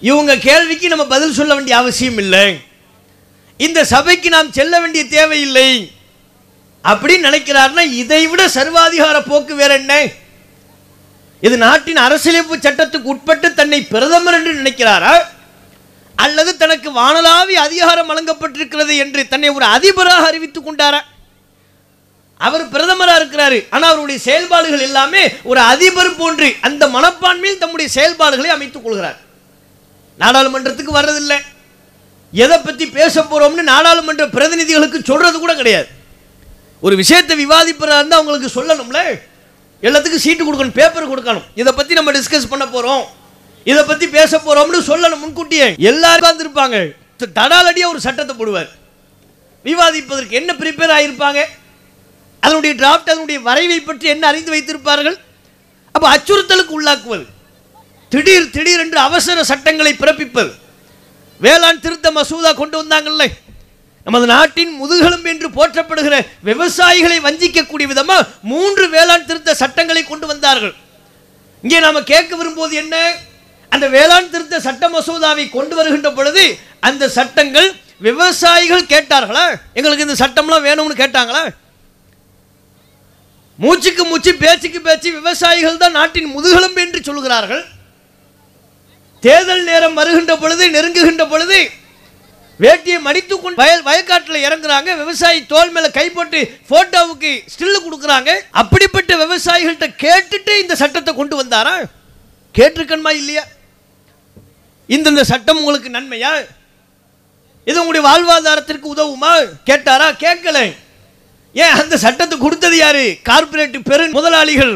இவங்க 0.00 0.36
கேள்விக்கு 0.36 0.88
நம்ம 0.88 1.06
பதில் 1.06 1.32
சொல்ல 1.32 1.54
வேண்டிய 1.54 1.76
அவசியம் 1.76 2.18
இல்லை. 2.18 2.60
இந்த 3.56 3.84
சபைக்கு 3.84 4.28
நாம் 4.28 4.52
செல்ல 4.52 4.80
வேண்டிய 4.80 5.06
தேவையில்லை. 5.06 5.90
அப்படின்னு 6.84 7.26
நினைக்கிறாருன்னா 7.28 7.80
இதை 7.80 8.26
விட 8.26 8.46
சர்வாதிகார 8.46 9.20
போக்கு 9.26 9.54
வேற 9.54 9.74
என்ன? 9.74 10.08
இது 11.40 11.56
நாட்டின் 11.56 11.96
அரசியலமைப்பு 11.96 12.56
சட்டத்துக்கு 12.56 13.12
உட்பட்டு 13.14 13.54
தன்னை 13.54 13.82
பிரதமர் 13.82 14.34
என்று 14.34 14.52
நினைக்கிறாரா? 14.54 15.14
அல்லது 16.14 16.56
தனக்கு 16.56 16.90
வானலாவி 16.90 17.54
அதிகாரம் 17.66 18.10
வழங்கப்பட்டிருக்கிறது 18.10 18.96
என்று 18.96 19.28
தன்னை 19.28 19.48
ஒரு 19.48 19.64
அதிபராக 19.64 20.26
அறிவித்துக் 20.26 20.68
கொண்டாரா? 20.68 21.00
அவர் 22.46 22.64
பிரதமராக 22.74 23.18
இருக்கிறாரு. 23.20 23.58
ஆனால் 23.74 23.90
அவருடைய 23.92 24.18
செயல்பாடுகள் 24.26 24.84
எல்லாமே 24.88 25.22
ஒரு 25.50 25.60
அதிபர் 25.72 26.18
போன்று 26.20 26.48
அந்த 26.68 26.82
மனப்பான்மையில் 26.96 27.62
தம்முடைய 27.62 27.88
செயல்பாடுகளை 27.96 28.50
அமைத்துக் 28.56 28.84
கொள்கிறார். 28.84 29.18
நாடாளுமன்றத்துக்கு 30.22 30.98
வர்றதில்லை. 30.98 31.38
எதை 32.32 32.56
பற்றி 32.58 32.84
பேச 32.98 33.14
போகிறோம்னு 33.22 33.64
நாடாளுமன்ற 33.72 34.24
பிரதிநிதிகளுக்கு 34.36 34.98
சொல்கிறது 35.10 35.36
கூட 35.44 35.54
கிடையாது. 35.60 35.88
ஒரு 36.86 36.94
விஷயத்தை 37.02 37.34
விவாதிப்பதாக 37.42 37.98
இருந்தால் 38.00 38.20
அவங்களுக்கு 38.20 38.50
சொல்லணும்ல. 38.58 39.00
எல்லாத்துக்கும் 39.86 40.24
சீட்டு 40.24 40.42
கொடுக்கணும் 40.46 40.78
பேப்பர் 40.80 41.10
கொடுக்கணும். 41.12 41.46
இதை 41.60 41.70
பற்றி 41.78 41.92
நம்ம 41.98 42.12
டிஸ்கஸ் 42.18 42.50
பண்ண 42.52 42.64
போகிறோம் 42.74 43.04
இதை 43.70 43.82
பற்றி 43.88 44.06
பேச 44.18 44.32
போகிறோம்னு 44.36 44.80
சொல்லணும் 44.90 45.22
முன்கூட்டியே. 45.24 45.66
எல்லாரும் 45.90 46.28
வந்திருப்பாங்க 46.28 46.76
தடாலடியாக 47.38 47.92
ஒரு 47.94 48.00
சட்டத்தை 48.06 48.34
போடுவார். 48.38 48.70
விவாதிப்பதற்கு 49.66 50.38
என்ன 50.40 50.52
ப்ரிப்பேர் 50.60 50.94
ஆகியிருப்பாங்க 50.94 51.40
அதனுடைய 52.44 52.72
டிராஃப்ட் 52.80 53.12
அதனுடைய 53.12 53.38
வரைவை 53.48 53.78
பற்றி 53.80 54.06
என்ன 54.14 54.24
அறிந்து 54.30 54.50
வைத்திருப்பார்கள்? 54.54 55.16
அப்போ 55.94 56.06
அச்சுறுத்தலுக்கு 56.14 56.74
உள்ளாக்குவது. 56.78 57.24
திடீர் 58.12 58.52
திடீர் 58.56 58.82
என்று 58.84 58.98
அவசர 59.08 59.44
சட்டங்களை 59.50 59.92
பிறப்பிப்பது. 60.02 60.50
வேளாண் 61.44 61.82
திருத்த 61.84 62.10
மசோதா 62.18 62.50
கொண்டு 62.60 62.76
வந்தாங்கல்ல. 62.80 63.24
நமது 64.06 64.26
நாட்டின் 64.34 64.72
முதுகெலும்பு 64.80 65.28
என்று 65.32 65.48
போற்றப்படுகிற 65.56 66.14
விவசாயிகளை 66.48 67.18
வஞ்சிக்கக்கூடிய 67.26 67.86
விதமாக 67.92 68.26
மூன்று 68.52 68.84
வேளாண் 68.94 69.28
திருத்த 69.28 69.54
சட்டங்களை 69.62 70.02
கொண்டு 70.04 70.26
வந்தார்கள். 70.30 70.74
இங்கே 71.64 71.80
நாம் 71.86 72.08
கேட்க 72.12 72.30
விரும்புவது 72.40 72.74
என்ன? 72.82 72.96
அந்த 73.72 73.86
வேளாண் 73.96 74.30
திருத்த 74.32 74.60
சட்ட 74.66 74.88
மசோதாவை 74.94 75.44
கொண்டு 75.56 75.74
வருகின்ற 75.78 76.08
பொழுது 76.18 76.44
அந்த 76.88 77.04
சட்டங்கள் 77.18 77.68
விவசாயிகள் 78.08 78.90
கேட்டார்களா? 78.92 79.46
எங்களுக்கு 79.78 80.06
இந்த 80.06 80.16
சட்டம்லாம் 80.22 80.66
வேணும்னு 80.68 81.02
கேட்டாங்களா? 81.02 81.42
மூச்சுக்கு 83.58 84.04
மூச்சு 84.04 84.34
பேச்சுக்கு 84.34 84.80
பேச்சு 84.80 85.08
விவசாயிகள் 85.12 85.82
தான் 85.84 85.96
நாட்டின் 85.98 86.32
முதுகெலும்பு 86.36 86.80
என்று 86.80 87.00
சொல்கிறார்கள் 87.02 87.64
தேர்தல் 89.20 89.64
நேரம் 89.64 89.94
வருகின்ற 89.94 90.36
பொழுது 90.36 90.64
நெருங்குகின்ற 90.70 91.28
பொழுது 91.28 91.58
வேட்டியை 92.60 93.00
மடித்து 93.00 93.40
கொண்டு 93.40 93.60
வயல் 93.60 93.82
வயக்காட்டில் 93.82 94.44
இறங்குறாங்க. 94.46 94.96
விவசாயி 94.96 95.46
தோல் 95.46 95.70
மேல 95.70 95.90
கை 95.90 96.10
போட்டு 96.10 96.40
போட்டோவுக்கு 96.70 97.30
ஸ்டில்லு 97.52 97.78
கொடுக்குறாங்க. 97.84 98.30
அப்படிப்பட்ட 98.50 99.16
விவசாயிகள்கிட்ட 99.24 99.88
கேட்டுட்டு 100.04 100.58
இந்த 100.60 100.74
சட்டத்தை 100.74 101.14
கொண்டு 101.14 101.44
வந்தாரா? 101.44 101.74
கேட்டிருக்கணுமா 102.58 103.12
இல்லையா? 103.20 103.44
இந்தந்த 104.88 105.20
சட்டம் 105.20 105.56
உங்களுக்கு 105.56 105.90
நன்மையா? 105.90 106.32
இது 107.64 107.80
உங்களுடைய 107.80 108.04
வாழ்வாதாரத்திற்கு 108.08 108.88
உதவுமா? 108.94 109.32
கேட்டாரா? 109.70 110.08
கேட்கல. 110.24 110.74
ஏன் 111.54 111.76
அந்த 111.80 111.94
சட்டத்தை 112.04 112.36
கொடுத்தது 112.38 112.76
யாரு? 112.76 113.04
கார்பரேட் 113.28 113.78
பெரு 113.90 114.04
முதலாளிகள். 114.18 114.74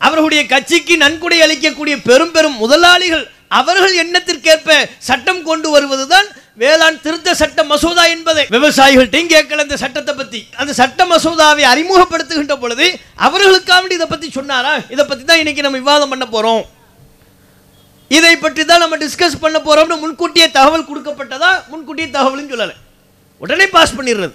அவர்களுடைய 0.00 0.42
கட்சிக்கு 0.52 0.94
நன்கொடை 1.02 1.38
அளிக்கக்கூடிய 1.44 1.94
பெரும் 2.08 2.32
பெரும் 2.36 2.56
முதலாளிகள். 2.62 3.24
அவர்கள் 3.60 3.94
எண்ணத்திற்கேற்ப 4.02 4.76
சட்டம் 5.08 5.42
கொண்டு 5.48 5.68
வருவதுதான் 5.74 6.28
வேளாண் 6.62 7.00
திருத்த 7.04 7.34
சட்ட 7.40 7.60
மசோதா 7.70 8.04
என்பதை. 8.14 8.44
விவசாயிகள்ட்டையும் 8.56 9.30
கேட்கல 9.34 9.64
அந்த 9.66 9.76
சட்டத்தை 9.82 10.14
பத்தி. 10.20 10.40
அந்த 10.60 10.72
சட்ட 10.80 11.06
மசோதாவை 11.12 11.64
அறிமுகப்படுத்துகின்ற 11.72 12.56
பொழுது 12.64 12.86
அவர்களுக்காக 13.26 13.92
இதை 13.98 14.06
பத்தி 14.12 14.28
சொன்னாரா? 14.38 14.74
இதை 14.94 15.04
பத்தி 15.10 15.24
தான் 15.24 15.40
இன்னைக்கு 15.42 15.66
நம்ம 15.66 15.80
விவாதம் 15.84 16.12
பண்ண 16.14 16.26
போறோம். 16.36 16.62
இதை 18.18 18.36
பற்றி 18.44 18.62
தான் 18.64 18.82
நம்ம 18.84 18.96
டிஸ்கஸ் 19.04 19.42
பண்ண 19.44 19.58
போறோம்னு 19.66 20.02
முன்கூட்டியே 20.04 20.48
தகவல் 20.58 20.88
கொடுக்கப்பட்டதா? 20.90 21.52
முன்கூட்டியே 21.72 22.08
தகவலும் 22.16 22.50
சொல்லலை. 22.52 22.76
உடனே 23.44 23.66
பாஸ் 23.76 23.96
பண்ணிடுறது. 23.98 24.34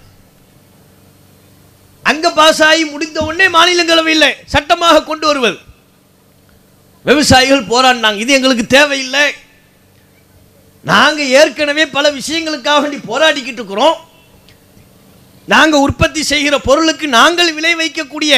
அங்க 2.10 2.28
பாஸ் 2.38 2.62
ஆகி 2.70 2.84
முடிந்த 2.92 3.20
உடனே 3.28 3.48
மாநிலங்களவையில் 3.56 4.36
சட்டமாக 4.54 5.04
கொண்டு 5.10 5.26
வருவது. 5.30 5.58
விவசாயிகள் 7.10 7.70
போராடினாங்க. 7.72 8.20
இது 8.26 8.32
எங்களுக்கு 8.38 8.66
தேவையில்லை. 8.78 9.26
நாங்க 10.92 11.22
ஏற்கனவே 11.40 11.84
பல 11.96 12.06
விஷயங்களுக்காக 12.20 12.82
வேண்டி 12.84 13.00
போராடிக்கிட்டு 13.12 13.62
இருக்கிறோம். 13.62 13.98
நாங்க 15.54 15.76
உற்பத்தி 15.86 16.22
செய்கிற 16.32 16.56
பொருளுக்கு 16.70 17.06
நாங்கள் 17.20 17.52
விலை 17.58 17.74
வைக்கக்கூடிய 17.82 18.34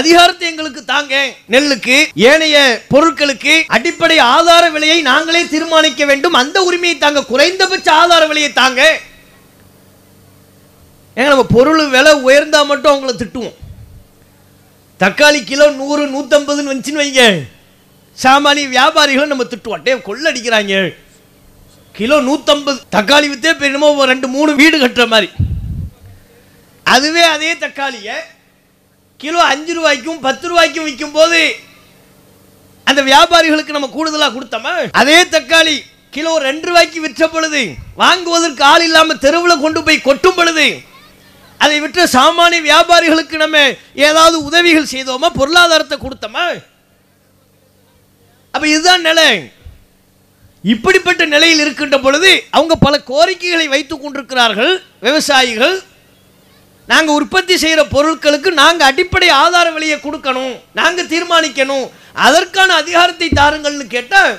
அதிகாரத்தை 0.00 0.44
எங்களுக்கு 0.50 0.82
தாங்க 0.90 1.14
நெல்லுக்கு 1.52 1.96
ஏனைய 2.30 2.56
பொருட்களுக்கு 2.92 3.54
அடிப்படை 3.76 4.16
ஆதார 4.34 4.64
விலையை 4.76 4.98
நாங்களே 5.10 5.42
தீர்மானிக்க 5.54 6.02
வேண்டும். 6.10 6.38
அந்த 6.42 6.58
உரிமையை 6.68 6.96
தாங்க 6.98 7.22
குறைந்தபட்ச 7.32 7.88
ஆதார 8.02 8.22
விலையை 8.30 8.50
தாங்க 8.60 8.82
ஏங்க 11.16 11.28
நம்ம 11.32 11.46
பொருள் 11.56 11.82
விலை 11.94 12.12
உயர்ந்தால் 12.26 12.68
மட்டும் 12.70 12.92
அவங்கள 12.92 13.12
திட்டுவோம். 13.22 13.56
தக்காளி 15.02 15.40
கிலோ 15.50 15.66
நூறு 15.80 16.02
நூற்றம்பதுன்னு 16.14 16.70
வந்துச்சுன்னு 16.70 17.02
வைங்க. 17.02 17.22
சாமானிய 18.22 18.66
வியாபாரிகளும் 18.76 19.32
நம்ம 19.32 19.46
திட்டுவோம். 19.52 19.82
டே 19.86 19.94
கொள்ளடிக்கிறாங்க. 20.08 20.74
கிலோ 21.98 22.16
நூற்றம்பது 22.28 22.78
தக்காளி 22.96 23.26
வித்தே 23.32 23.52
பெரியமோ 23.62 23.88
ஒரு 23.96 24.08
ரெண்டு 24.12 24.28
மூணு 24.34 24.50
வீடு 24.60 24.76
கட்டுற 24.82 25.06
மாதிரி. 25.14 25.28
அதுவே 26.94 27.24
அதே 27.34 27.50
தக்காளியை 27.64 28.16
கிலோ 29.24 29.40
அஞ்சு 29.52 29.72
ரூபாய்க்கும் 29.78 30.22
பத்து 30.26 30.46
ரூபாய்க்கும் 30.50 30.86
விற்கும் 30.88 31.16
போது 31.18 31.40
அந்த 32.90 33.00
வியாபாரிகளுக்கு 33.10 33.76
நம்ம 33.76 33.90
கூடுதலாக 33.96 34.32
கொடுத்தோமா? 34.36 34.72
அதே 35.02 35.18
தக்காளி 35.34 35.76
கிலோ 36.14 36.32
ரெண்டு 36.46 36.66
ரூபாய்க்கு 36.68 37.04
விற்ற 37.04 37.26
பொழுது 37.34 37.60
வாங்குவதற்கு 38.00 38.64
ஆள் 38.70 38.84
இல்லாமல் 38.86 39.20
தெருவில் 39.26 39.62
கொண்டு 39.66 39.82
போய் 39.86 40.06
கொட்டும் 40.08 40.38
பொழுது 40.40 40.66
அதை 41.62 41.76
விற்ற 41.80 42.04
சாமானிய 42.04 42.60
வியாபாரிகளுக்கு 42.68 43.36
நம்ம 43.44 43.58
ஏதாவது 43.94 44.36
உதவிகள் 44.44 44.92
செய்தோமா? 44.94 45.28
பொருளாதாரத்தை 45.34 45.98
கொடுத்தோமா? 45.98 46.46
அப்ப 48.54 48.64
இதுதான் 48.68 49.00
நிலை. 49.00 49.28
இப்படிப்பட்ட 50.62 51.24
நிலையில் 51.24 51.62
இருக்கின்ற 51.64 51.96
பொழுது 51.98 52.30
அவங்க 52.50 52.74
பல 52.86 52.94
கோரிக்கைகளை 53.10 53.68
வைத்துக் 53.68 54.02
கொண்டிருக்கிறார்கள் 54.02 54.72
விவசாயிகள். 55.00 55.76
நாங்கள் 56.86 57.14
உற்பத்தி 57.14 57.56
செய்கிற 57.56 57.82
பொருட்களுக்கு 57.94 58.50
நாங்கள் 58.62 58.86
அடிப்படை 58.86 59.28
ஆதார 59.28 59.70
விலையை 59.70 59.98
கொடுக்கணும். 59.98 60.54
நாங்கள் 60.72 61.10
தீர்மானிக்கணும். 61.12 61.86
அதற்கான 62.12 62.74
அதிகாரத்தை 62.74 63.28
தாருங்கள்னு 63.28 63.86
கேட்டால் 63.96 64.32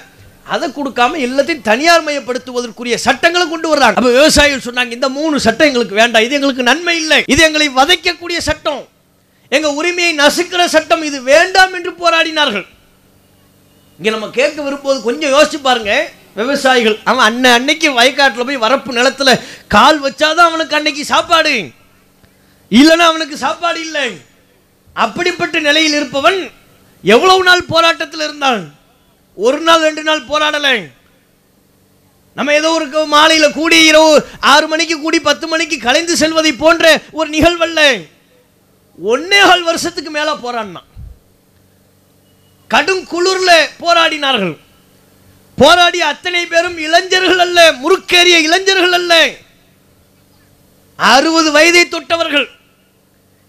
அதை 0.44 0.70
கொடுக்காம 0.70 1.18
எல்லாத்தையும் 1.26 1.62
தனியார் 1.62 2.06
மயப்படுத்துவதற்குரிய 2.08 2.96
சட்டங்களும் 2.96 3.50
கொண்டு 3.50 3.76
வர்றாங்க. 3.76 4.00
அப்ப 4.00 4.10
விவசாயிகள் 4.10 4.66
சொன்னாங்க 4.66 4.92
இந்த 4.92 5.10
மூணு 5.10 5.40
சட்டம் 5.40 5.68
எங்களுக்கு 5.68 5.96
வேண்டாம். 5.96 6.24
இது 6.24 6.34
எங்களுக்கு 6.34 6.64
நன்மை 6.64 6.98
இல்லை. 6.98 7.24
இது 7.28 7.44
எங்களை 7.44 7.70
வதைக்கக்கூடிய 7.70 8.38
சட்டம். 8.38 8.88
எங்க 9.50 9.74
உரிமையை 9.74 10.18
நசுக்கிற 10.18 10.66
சட்டம். 10.66 11.04
இது 11.04 11.22
வேண்டாம் 11.22 11.74
என்று 11.74 11.92
போராடினார்கள். 11.92 12.66
இங்க 13.98 14.10
நம்ம 14.10 14.30
கேட்க 14.30 14.62
விரும்புவது 14.62 15.02
கொஞ்சம் 15.02 15.32
யோசிச்சு 15.32 15.60
பாருங்க 15.62 16.12
விவசாயிகள். 16.36 17.00
அவன் 17.04 17.26
அன்ன 17.26 17.54
அன்னைக்கு 17.54 17.89
வயக்காட்டில் 18.00 18.46
போய் 18.46 18.63
வரப்பு 18.65 18.91
நிலத்துல 19.00 19.41
கால் 19.67 20.04
வச்சாதான் 20.04 20.50
அவனுக்கு 20.50 20.76
அன்னைக்கு 20.76 21.06
சாப்பாடு. 21.06 21.70
இல்லைன்னா 22.72 23.06
அவனுக்கு 23.12 23.38
சாப்பாடு 23.38 23.80
இல்லை. 23.82 24.08
அப்படிப்பட்ட 24.94 25.60
நிலையில் 25.60 25.94
இருப்பவன் 25.94 26.52
எவ்வளவு 27.04 27.44
நாள் 27.44 27.70
போராட்டத்தில் 27.74 28.20
இருந்தான்? 28.20 28.82
ஒரு 29.36 29.60
நாள் 29.60 29.82
ரெண்டு 29.82 30.04
நாள் 30.04 30.28
போராடலை. 30.32 30.76
நம்ம 32.36 32.54
ஏதோ 32.54 32.69
ஒரு 32.72 32.86
மாலையில் 33.08 33.48
மாலையில 33.48 33.54
கூடி 33.54 33.86
இரவு 33.86 34.26
ஆறு 34.39 34.67
மணிக்கு 34.67 34.96
கூடி 35.00 35.19
பத்து 35.19 35.48
மணிக்கு 35.48 35.78
கலைந்து 35.80 36.15
செல்வதை 36.17 36.54
போன்ற 36.54 37.02
ஒரு 37.12 37.30
நிகழ்வல்ல. 37.30 37.82
ஒன்னேகால் 39.12 39.67
வருஷத்துக்கு 39.69 40.12
மேல 40.12 40.34
போராடினான் 40.34 40.89
கடும் 42.67 43.04
குளிர்ல 43.12 43.52
போராடினார்கள். 43.80 44.56
போராடிய 45.56 46.06
அத்தனை 46.06 46.46
பேரும் 46.46 46.78
இளைஞர்கள் 46.78 47.39
அல்ல 47.39 47.60
முறுக்கேறிய 47.74 48.38
இளைஞர்கள் 48.48 48.96
அல்ல. 49.00 49.13
அறுபது 50.96 51.52
வயதை 51.52 51.84
தொட்டவர்கள் 51.88 52.48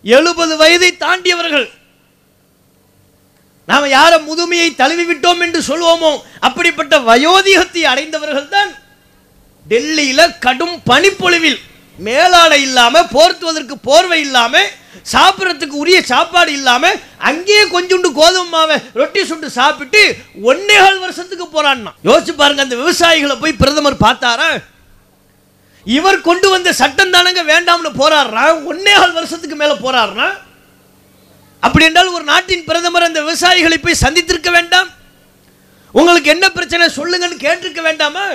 எழுபது 0.03 0.57
வயதை 0.57 0.97
தாண்டியவர்கள். 0.97 1.71
நாம் 3.69 3.87
யாரை 3.89 4.17
முதுமையை 4.21 4.69
தழுவி 4.75 5.05
விட்டோம் 5.05 5.43
என்று 5.43 5.61
சொல்வோமோ 5.69 6.11
அப்படிப்பட்ட 6.41 6.95
வயோதிகத்தை 7.07 7.83
அடைந்தவர்கள் 7.93 8.49
தான் 8.49 8.73
டெல்லியில் 9.67 10.35
கடும் 10.39 10.77
பனிப்பொழிவில் 10.85 11.61
மேலாடை 11.99 12.59
இல்லாமல் 12.63 13.11
போர்த்துவதற்கு 13.13 13.75
போர்வை 13.83 14.21
இல்லாமல் 14.21 14.69
சாப்பிட்றதுக்கு 15.13 15.77
உரிய 15.77 15.99
சாப்பாடு 16.03 16.53
இல்லாமல் 16.53 16.99
அங்கேயே 17.21 17.63
கொஞ்சோண்டு 17.67 18.09
கோதுமை 18.13 18.49
மாவை 18.51 18.77
ரொட்டி 18.95 19.23
சுண்டு 19.25 19.49
சாப்பிட்டு 19.51 20.03
ஒன்னேகால் 20.43 20.99
வருஷத்துக்கு 20.99 21.47
போறான்னா. 21.47 21.93
யோசிச்சு 22.05 22.33
பாருங்க 22.33 22.63
அந்த 22.63 22.77
விவசாயிகளை 22.77 23.37
போய் 23.37 23.61
பிரதமர் 23.63 24.05
பார்த்தாரா? 24.05 24.49
இவர் 25.87 26.21
கொண்டு 26.21 26.49
வந்த 26.51 26.73
சட்டம் 26.73 27.11
தானங்க 27.11 27.43
வேண்டாம்னு 27.45 27.93
போராடுறா 27.99 28.45
ஒன்னேகால் 28.67 29.13
வருஷத்துக்கு 29.13 29.57
மேலே 29.57 29.75
போராடுறான் 29.83 30.35
அப்படி 31.65 31.85
என்றால் 31.85 32.07
ஒரு 32.07 32.25
நாட்டின் 32.25 32.65
பிரதமர் 32.65 33.03
அந்த 33.03 33.23
விவசாயிகளை 33.23 33.75
போய் 33.83 33.97
சந்தித்திருக்க 34.01 34.51
வேண்டாம்? 34.51 34.89
உங்களுக்கு 35.93 36.31
என்ன 36.31 36.51
பிரச்சனை 36.51 36.87
சொல்லுங்கன்னு 36.87 37.41
கேட்டிருக்க 37.41 37.83
வேண்டாமா? 37.83 38.29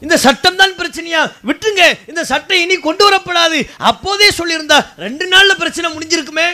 இந்த 0.00 0.16
சட்டம் 0.16 0.56
தான் 0.56 0.76
பிரச்சனையா? 0.76 1.32
விட்டுருங்க. 1.46 1.94
இந்த 2.06 2.24
சட்டம் 2.24 2.58
இனி 2.58 2.76
கொண்டு 2.76 3.10
வரப்படாது 3.10 3.68
அப்போதே 3.78 4.28
சொல்லியிருந்தா 4.28 4.86
ரெண்டு 4.96 5.28
நாள்ல 5.28 5.54
பிரச்சனை 5.58 5.92
முடிஞ்சிருக்குமே. 5.92 6.46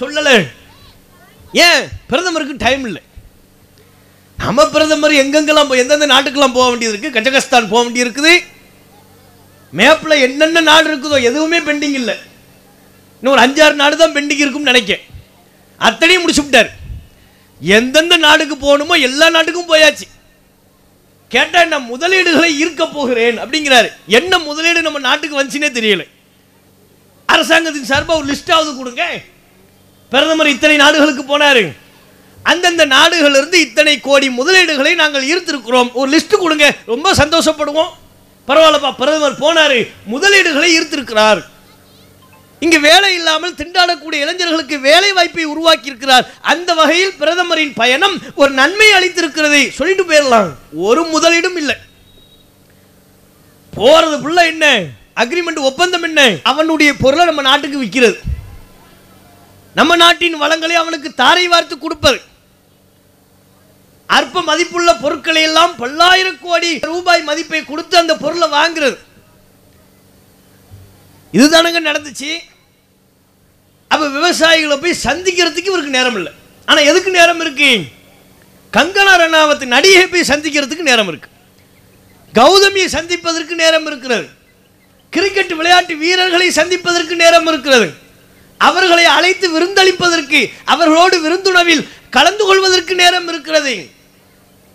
சொல்லல. 0.00 0.48
ஏன்? 1.52 1.88
பிரதமருக்கு 2.06 2.54
டைம் 2.58 2.84
இல்லை. 2.84 3.02
நம்ம 4.38 4.68
பிரதமர் 4.68 5.12
எங்கெங்கெல்லாம் 5.12 5.70
போ- 5.70 5.76
எந்தெந்த 5.76 6.06
நாட்டுக்கெல்லாம் 6.06 6.52
போக 6.52 6.68
வேண்டியது 6.68 6.98
இருக்கு 6.98 7.20
கஜகஸ்தான் 7.20 7.68
போக 7.68 7.88
வேண்டியிருக்குது. 7.88 8.44
மேப்பில் 9.72 10.20
என்னென்ன 10.20 10.60
நாடு 10.60 10.96
இருக்குதோ 10.96 11.22
எதுவுமே 11.22 11.58
பெண்டிங் 11.58 11.92
இல்லை. 11.92 12.18
இன்னும் 13.20 13.34
ஒரு 13.34 13.42
அஞ்சாறு 13.46 13.74
நாடு 13.82 13.96
தான் 13.96 14.14
பெண்டிங் 14.16 14.42
இருக்கும்னு 14.44 14.72
நினைக்கேன். 14.72 15.02
அத்தனையும் 15.78 16.22
முடிச்சு 16.22 16.42
விட்டார் 16.42 16.70
எந்தெந்த 17.60 18.16
நாடுக்கு 18.16 18.56
போகணுமோ 18.64 19.00
எல்லா 19.08 19.30
நாட்டுக்கும் 19.30 19.70
போயாச்சு. 19.72 20.06
கேட்டால் 21.28 21.72
நான் 21.72 21.88
முதலீடுகளை 21.92 22.50
ஈர்க்க 22.62 22.92
போகிறேன் 22.92 23.38
அப்படிங்கிறாரு. 23.42 23.88
என்ன 24.06 24.38
முதலீடு 24.38 24.82
நம்ம 24.82 24.98
நாட்டுக்கு 24.98 25.40
வந்துச்சுனே 25.40 25.70
தெரியல. 25.78 26.04
அரசாங்கத்தின் 27.26 27.90
சார்பாக 27.90 28.20
ஒரு 28.20 28.28
லிஸ்டாவது 28.32 28.70
கொடுங்க. 28.76 29.02
பிரதமர் 30.10 30.54
இத்தனை 30.54 30.76
நாடுகளுக்கு 30.76 31.24
போனாரு. 31.32 31.64
அந்தந்த 32.42 32.86
நாடுகளிலிருந்து 32.86 33.58
இத்தனை 33.66 34.00
கோடி 34.00 34.28
முதலீடுகளை 34.28 34.94
நாங்கள் 34.94 35.26
ஈர்த்திருக்கிறோம். 35.32 35.90
ஒரு 35.92 36.08
லிஸ்ட் 36.14 36.42
கொடுங்க. 36.44 36.66
ரொம்ப 36.86 37.12
சந்தோஷப்படுவோம். 37.12 37.90
பரவாயில்லப்பா 38.48 38.92
பிரதமர் 38.92 39.40
போனார். 39.44 39.78
முதலீடுகளை 40.12 40.68
ஈர்த்திருக்கிறார். 40.78 41.40
இங்கு 42.60 42.80
வேலை 42.80 43.14
இல்லாமல் 43.14 43.52
திண்டாடக்கூடிய 43.52 44.14
இளைஞர்களுக்கு 44.14 44.78
வேலை 44.78 45.12
வாய்ப்பை 45.12 45.44
உருவாக்கி 45.44 45.86
இருக்கிறார் 45.86 46.30
அந்த 46.40 46.74
வகையில் 46.74 47.12
பிரதமரின் 47.12 47.72
பயணம் 47.74 48.18
ஒரு 48.34 48.50
நன்மை 48.50 48.86
அளித்திருக்கிறதை 48.86 49.70
சொல்லிட்டு 49.70 50.04
போயிடலாம். 50.04 50.48
ஒரு 50.72 51.02
முதலீடும் 51.02 51.56
இல்லை. 51.56 51.74
போறது 53.76 54.16
புள்ள 54.20 54.46
என்ன? 54.46 54.84
அக்ரிமெண்ட் 55.16 55.58
ஒப்பந்தம் 55.58 56.02
என்ன? 56.02 56.36
அவனுடைய 56.42 56.94
பொருளை 56.94 57.24
நம்ம 57.24 57.42
நாட்டுக்கு 57.42 57.82
விற்கிறது. 57.82 58.18
நம்ம 59.74 59.96
நாட்டின் 59.96 60.36
வளங்களை 60.36 60.76
அவனுக்கு 60.76 61.14
தாரை 61.14 61.48
வார்த்து 61.48 61.78
கொடுப்பது. 61.78 62.20
அற்ப 64.06 64.42
மதிப்புள்ள 64.42 64.94
பொருட்களை 64.94 65.42
எல்லாம் 65.42 65.76
பல்லாயிரம் 65.76 66.38
கோடி 66.40 66.78
ரூபாய் 66.78 67.22
மதிப்பை 67.22 67.64
கொடுத்து 67.64 67.98
அந்த 67.98 68.16
பொருளை 68.16 68.48
வாங்குறது. 68.48 68.98
இதுதானுங்க 71.32 71.80
நடந்துச்சு. 71.88 72.30
அப்போ 73.88 74.06
விவசாயிகளை 74.08 74.76
போய் 74.80 75.02
சந்திக்கிறதுக்கு 75.04 75.70
இவருக்கு 75.70 75.96
நேரம் 75.98 76.16
இல்லை 76.16 76.32
ஆனால் 76.66 76.84
எதுக்கு 76.84 77.10
நேரம் 77.10 77.40
இருக்கு? 77.40 77.70
கங்கனா 78.72 79.14
ரணாவத் 79.22 79.66
நடிகை 79.66 80.06
போய் 80.06 80.30
சந்திக்கிறதுக்கு 80.32 80.88
நேரம் 80.90 81.08
இருக்கு. 81.08 81.28
கௌதமியை 82.34 82.86
சந்திப்பதற்கு 82.86 83.54
நேரம் 83.54 83.86
இருக்கிறது. 83.86 84.28
கிரிக்கெட் 85.10 85.52
விளையாட்டு 85.52 85.96
வீரர்களை 85.96 86.50
சந்திப்பதற்கு 86.50 87.16
நேரம் 87.16 87.46
இருக்கிறது. 87.46 87.92
அவர்களை 88.58 89.04
அழைத்து 89.04 89.46
விருந்தளிப்பதற்கு 89.54 90.52
அவர்களோடு 90.64 91.16
விருந்துணவில் 91.24 91.88
கலந்து 92.10 92.44
கொள்வதற்கு 92.44 92.94
நேரம் 92.94 93.28
இருக்கிறது. 93.28 93.90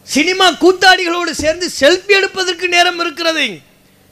சினிமா 0.03 0.51
கூத்தாடிகளோடு 0.51 1.31
சேர்ந்து 1.31 1.69
செல்ஃபி 1.79 2.13
எடுப்பதற்கு 2.19 2.67
நேரம் 2.67 2.99
இருக்கிறது. 2.99 3.59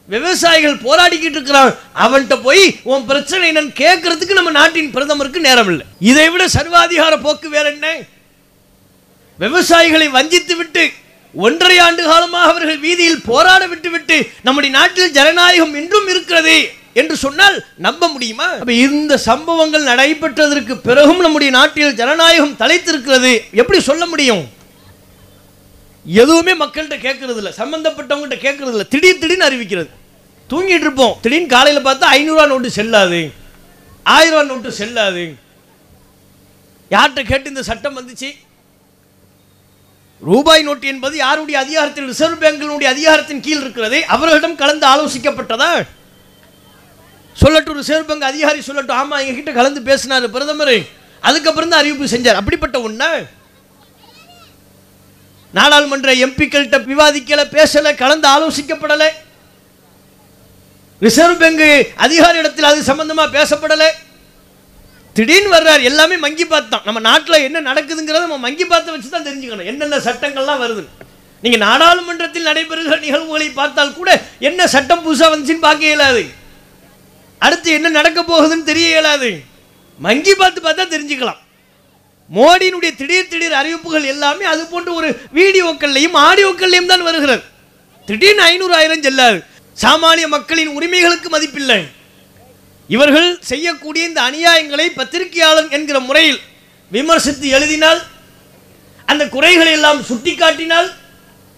விவசாயிகள் 0.10 0.82
போராடிக்கிட்டு 0.86 1.38
இருக்கிறான். 1.38 1.72
அவன்கிட்ட 2.04 2.36
போய் 2.48 2.64
உன் 2.92 3.06
பிரச்சனை 3.10 3.44
என்னன்னு 3.52 3.74
கேட்கறதுக்கு 3.84 4.40
நம்ம 4.40 4.52
நாட்டின் 4.60 4.92
பிரதமருக்கு 4.96 5.48
நேரம் 5.48 5.70
இல்லை 5.74 5.86
இதை 6.10 6.26
விட 6.34 6.46
சர்வாதிகார 6.58 7.14
போக்கு 7.26 7.50
வேற 7.50 7.66
என்ன? 7.76 7.88
விவசாயிகளை 9.40 10.08
வஞ்சித்து 10.18 10.56
விட்டு 10.56 10.84
ஒன்றரை 11.36 11.78
ஆண்டு 11.86 12.02
காலமாக 12.04 12.50
அவர்கள் 12.52 12.80
வீதியில் 12.86 13.26
போராட 13.30 13.62
விட்டுவிட்டு 13.72 14.18
நம்முடைய 14.48 14.72
நாட்டில் 14.78 15.14
ஜனநாயகம் 15.18 15.76
இன்றும் 15.82 16.10
இருக்கிறது 16.14 16.56
என்று 17.02 17.16
சொன்னால் 17.26 17.58
நம்ப 17.86 18.08
முடியுமா? 18.14 18.48
இந்த 18.86 19.14
சம்பவங்கள் 19.30 19.90
நடைபெற்றதற்கு 19.92 20.76
பிறகும் 20.88 21.22
நம்முடைய 21.26 21.52
நாட்டில் 21.58 21.98
ஜனநாயகம் 22.02 22.58
தலைத்திருக்கிறது 22.62 23.32
எப்படி 23.62 23.80
சொல்ல 23.90 24.06
முடியும்? 24.06 24.44
எதுவுமே 26.06 26.66
மக்கள்கிட்ட 26.66 26.98
கேட்கறது 26.98 27.38
இல்லை 27.38 27.54
சம்பந்தப்பட்டவங்ககிட்ட 27.58 28.38
கேட்கறது 28.38 28.70
இல்லை 28.70 28.88
திடீர் 28.88 29.18
திடீர்னு 29.18 29.50
அறிவிக்கிறது. 29.50 29.90
தூங்கிட்டு 30.50 30.86
இருப்போம். 30.86 31.18
திடீர்னு 31.22 31.48
காலையில் 31.48 31.86
பார்த்தா 31.86 32.06
ஐநூறுரூவா 32.12 32.48
நோட்டு 32.48 32.72
செல்லாது. 32.72 33.32
ஆயிரம் 34.04 34.40
ரூபா 34.40 34.54
நோட்டு 34.54 34.72
செல்லாது. 34.72 35.36
யார்கிட்ட 36.90 37.24
கேட்டு 37.26 37.50
இந்த 37.50 37.64
சட்டம் 37.64 37.98
வந்துச்சு? 37.98 38.36
ரூபாய் 40.22 40.64
நோட்டு 40.64 40.88
என்பது 40.88 41.18
யாருடைய 41.18 41.60
அதிகாரத்தில் 41.60 42.06
ரிசர்வ் 42.06 42.44
பேங்கினுடைய 42.44 42.84
அதிகாரத்தின் 42.84 43.42
கீழ் 43.42 43.60
இருக்கிறது. 43.60 44.06
அவர்களிடம் 44.06 44.56
கலந்து 44.56 44.88
ஆலோசிக்கப்பட்டதா? 44.88 45.88
சொல்லட்டும் 47.42 47.74
ரிசர்வ் 47.74 48.08
பேங்க் 48.08 48.24
அதிகாரி 48.24 48.60
சொல்லட்டும். 48.60 49.02
ஆமா 49.04 49.16
எங்ககிட்ட 49.20 49.54
கலந்து 49.54 49.82
பேசினாரு 49.82 50.28
பிரதமர். 50.28 50.86
அதுக்கப்புறம் 51.20 51.70
தான் 51.70 51.80
அறிவிப்பு 51.80 52.18
செஞ்சார். 52.18 52.34
அப்படிப்பட்ட 52.34 52.82
ஒன்று 52.82 53.28
நாடாளுமன்ற 55.58 56.12
எம்பிக்கள்கிட்ட 56.26 56.78
விவாதிக்கல 56.92 57.42
பேசல 57.58 57.96
கலந்து 58.04 58.28
ஆலோசிக்கப்படலை. 58.36 59.10
ரிசர்வ் 61.06 61.42
பேங்க் 61.42 61.68
அதிகார 62.06 62.34
இடத்தில் 62.42 62.70
அது 62.72 62.80
சம்பந்தமா 62.92 63.26
பேசப்படலை. 63.38 63.90
திடீர்னு 65.16 65.50
வர்றார் 65.56 65.82
எல்லாமே 65.90 66.18
மங்கி 66.26 66.46
பார்த்தோம் 66.52 66.84
நம்ம 66.88 67.00
நாட்டில் 67.08 67.44
என்ன 67.48 67.62
நடக்குதுங்கிறத 67.70 68.26
நம்ம 68.26 68.38
மங்கி 68.48 68.66
பார்த்து 68.66 68.94
வச்சு 68.94 69.10
தான் 69.16 69.26
தெரிஞ்சுக்கணும். 69.30 69.70
என்னென்ன 69.72 69.98
சட்டங்கள்லாம் 70.08 70.62
வருது 70.64 70.84
நீங்க 71.44 71.58
நாடாளுமன்றத்தில் 71.68 72.48
நடைபெறுகிற 72.50 72.96
நிகழ்வுகளை 73.06 73.50
பார்த்தால் 73.60 73.96
கூட 74.00 74.10
என்ன 74.50 74.68
சட்டம் 74.74 75.04
புதுசாக 75.06 75.32
வந்துச்சுன்னு 75.34 75.68
பார்க்க 75.68 75.92
இயலாது. 75.92 76.24
அடுத்து 77.46 77.70
என்ன 77.78 77.90
நடக்க 78.00 78.20
போகுதுன்னு 78.22 78.70
தெரிய 78.72 78.88
இயலாது. 78.96 79.30
மங்கி 80.06 80.34
பார்த்து 80.42 80.60
பார்த்தா 80.66 80.84
தெரிஞ்சுக்கலாம். 80.96 81.40
மோடியினுடைய 82.38 82.92
திடீர் 83.00 83.32
திடீர் 83.32 83.56
அறிவிப்புகள் 83.62 84.06
எல்லாமே 84.14 84.46
அது 84.52 84.62
போன்ற 84.74 84.90
ஒரு 85.00 85.10
வீடியோக்கள்லையும் 85.38 86.16
ஆடியோக்கள்லையும் 86.28 86.92
தான் 86.92 87.08
வருகிறது. 87.08 87.44
திடீர்னு 88.08 88.44
ஐநூறு 88.52 88.74
ஆயிரம் 88.80 89.04
செல்லாது. 89.08 89.40
சாமானிய 89.78 90.28
மக்களின் 90.36 90.72
உரிமைகளுக்கு 90.78 91.30
மதிப்பில்லை. 91.36 91.82
இவர்கள் 92.96 93.30
செய்யக்கூடிய 93.52 94.04
இந்த 94.10 94.20
அநியாயங்களை 94.30 94.88
பத்திரிகையாளர் 95.00 95.70
என்கிற 95.78 95.98
முறையில் 96.08 96.40
விமர்சித்து 96.92 97.48
எழுதினால் 97.58 98.02
அந்த 99.12 99.24
குறைகளை 99.36 99.74
எல்லாம் 99.78 100.02
சுட்டிக்காட்டினால் 100.10 100.90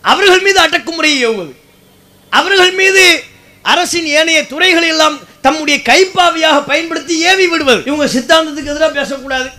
அவர்கள் 0.03 0.43
மீது 0.45 0.59
அடக்குமுறையை 0.65 1.19
ஏவுவது 1.27 1.53
அவர்கள் 2.31 2.73
மீது 2.79 3.03
அரசின் 3.71 4.07
ஏனைய 4.19 4.39
துறைகளை 4.51 4.87
எல்லாம் 4.93 5.17
தம்முடைய 5.45 5.77
கைப்பாவியாக 5.89 6.57
பயன்படுத்தி 6.69 7.15
ஏவி 7.29 7.45
விடுவது. 7.51 7.81
இவங்க 7.89 8.05
சித்தாந்தத்துக்கு 8.15 8.71
எதிராக 8.73 8.93
பேசக்கூடாது. 8.99 9.49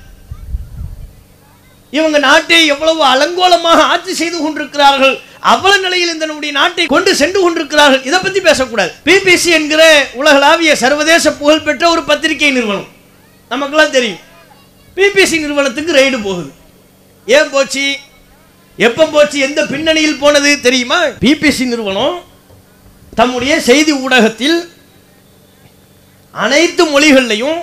இவங்க 1.96 2.18
நாட்டை 2.28 2.58
எவ்வளவு 2.74 3.00
அலங்கோலமாக 3.12 3.80
ஆட்சி 3.92 4.12
செய்து 4.20 4.36
கொண்டிருக்கிறார்கள் 4.42 5.14
அவ்வளவு 5.52 5.82
நிலையில் 5.84 6.12
இந்த 6.14 6.26
நம்முடைய 6.28 6.52
நாட்டை 6.58 6.84
கொண்டு 6.92 7.10
சென்று 7.20 7.38
கொண்டிருக்கிறார்கள் 7.40 8.06
இதை 8.08 8.18
பத்தி 8.24 8.40
பேசக்கூடாது. 8.48 8.92
பிபிசி 9.08 9.50
என்கிற 9.58 9.82
உலகளாவிய 10.20 10.72
சர்வதேச 10.82 11.32
புகழ்பெற்ற 11.40 11.84
ஒரு 11.94 12.02
பத்திரிகை 12.10 12.50
நிறுவனம். 12.56 12.88
நமக்கெல்லாம் 13.50 13.94
தெரியும். 13.96 14.20
பிபிசி 14.96 15.36
நிறுவனத்துக்கு 15.44 15.98
ரைடு 15.98 16.18
போகுது. 16.28 16.50
ஏன் 17.36 17.50
போச்சு? 17.54 17.84
எப்போ 18.86 19.04
போச்சு? 19.14 19.38
எந்த 19.48 19.60
பின்னணியில் 19.72 20.20
போனது 20.24 20.50
தெரியுமா? 20.66 20.98
பிபிசி 21.24 21.66
நிறுவனம் 21.72 22.16
தம்முடைய 23.20 23.54
செய்தி 23.70 23.92
ஊடகத்தில் 24.04 24.58
அனைத்து 26.44 26.84
மொழிகள்லையும் 26.94 27.60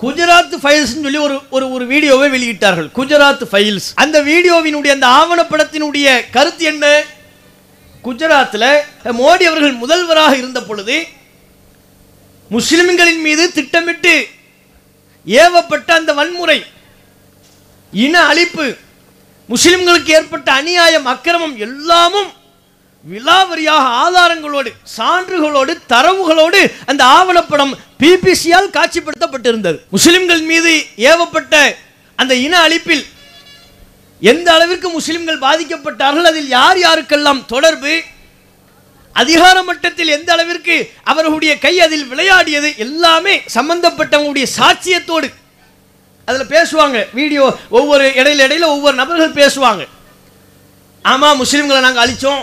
குஜராத் 0.00 0.54
ஃபைல்ஸ் 0.62 0.92
சொல்லி 1.04 1.18
ஒரு 1.18 1.34
ஒரு 1.50 1.66
ஒரு 1.70 1.84
வீடியோவை 1.86 2.28
வெளியிட்டார்கள். 2.30 2.88
குஜராத் 2.98 3.44
ஃபைல்ஸ் 3.50 3.88
அந்த 3.94 4.16
வீடியோவினுடைய 4.22 4.92
அந்த 4.94 5.06
ஆவணப்படத்தினுடைய 5.20 6.06
கருத்து 6.30 6.64
என்ன? 6.64 6.84
குஜராத்தில் 8.04 8.68
மோடி 9.18 9.44
அவர்கள் 9.46 9.74
முதல்வராக 9.74 10.34
இருந்த 10.36 10.60
பொழுது 10.62 10.96
முஸ்லிம்களின் 12.50 13.20
மீது 13.20 13.44
திட்டமிட்டு 13.52 14.14
ஏவப்பட்ட 15.26 15.88
அந்த 15.92 16.12
வன்முறை 16.12 16.58
இன 17.92 18.14
அழிப்பு 18.22 18.66
முஸ்லிம்களுக்கு 19.48 20.10
ஏற்பட்ட 20.12 20.48
அநியாயம் 20.52 21.06
அக்கிரமம் 21.06 21.56
எல்லாமும் 21.58 22.30
விலாவரியாக 23.04 23.92
ஆதாரங்களோடு 24.04 24.70
சான்றுகளோடு 24.96 25.72
தரவுகளோடு 25.88 26.60
அந்த 26.86 27.02
ஆவணப்படம் 27.04 27.72
பிபிசியால் 28.00 28.74
காட்சிப்படுத்தப்பட்டிருந்தது. 28.76 29.78
முஸ்லிம்கள் 29.94 30.42
மீது 30.50 30.72
ஏவப்பட்ட 31.10 31.54
அந்த 32.20 32.32
இன 32.46 32.54
அழிப்பில் 32.66 33.04
எந்த 34.30 34.48
அளவிற்கு 34.54 34.88
முஸ்லிம்கள் 34.96 35.44
பாதிக்கப்பட்டார்கள் 35.44 36.28
அதில் 36.30 36.48
யார் 36.48 36.78
யாருக்கெல்லாம் 36.86 37.40
தொடர்பு 37.52 37.94
அதிகார 39.20 39.56
மட்டத்தில் 39.68 40.14
எந்த 40.16 40.30
அளவிற்கு 40.32 40.74
அவர்களுடைய 41.10 41.52
கை 41.58 41.72
அதில் 41.84 42.06
விளையாடியது 42.10 42.68
எல்லாமே 42.84 43.34
சம்பந்தப்பட்டவங்களுடைய 43.54 44.46
சாட்சியத்தோடு 44.58 45.28
அதில் 46.28 46.52
பேசுவாங்க. 46.56 46.98
வீடியோ 47.18 47.44
ஒவ்வொரு 47.78 48.04
இடையில 48.20 48.44
இடையில 48.46 48.66
ஒவ்வொரு 48.74 48.96
நபர்கள் 49.00 49.38
பேசுவாங்க. 49.40 49.82
ஆமாம் 51.02 51.40
முஸ்லிம்களை 51.42 51.80
நாங்கள் 51.86 52.04
அழிச்சோம். 52.04 52.42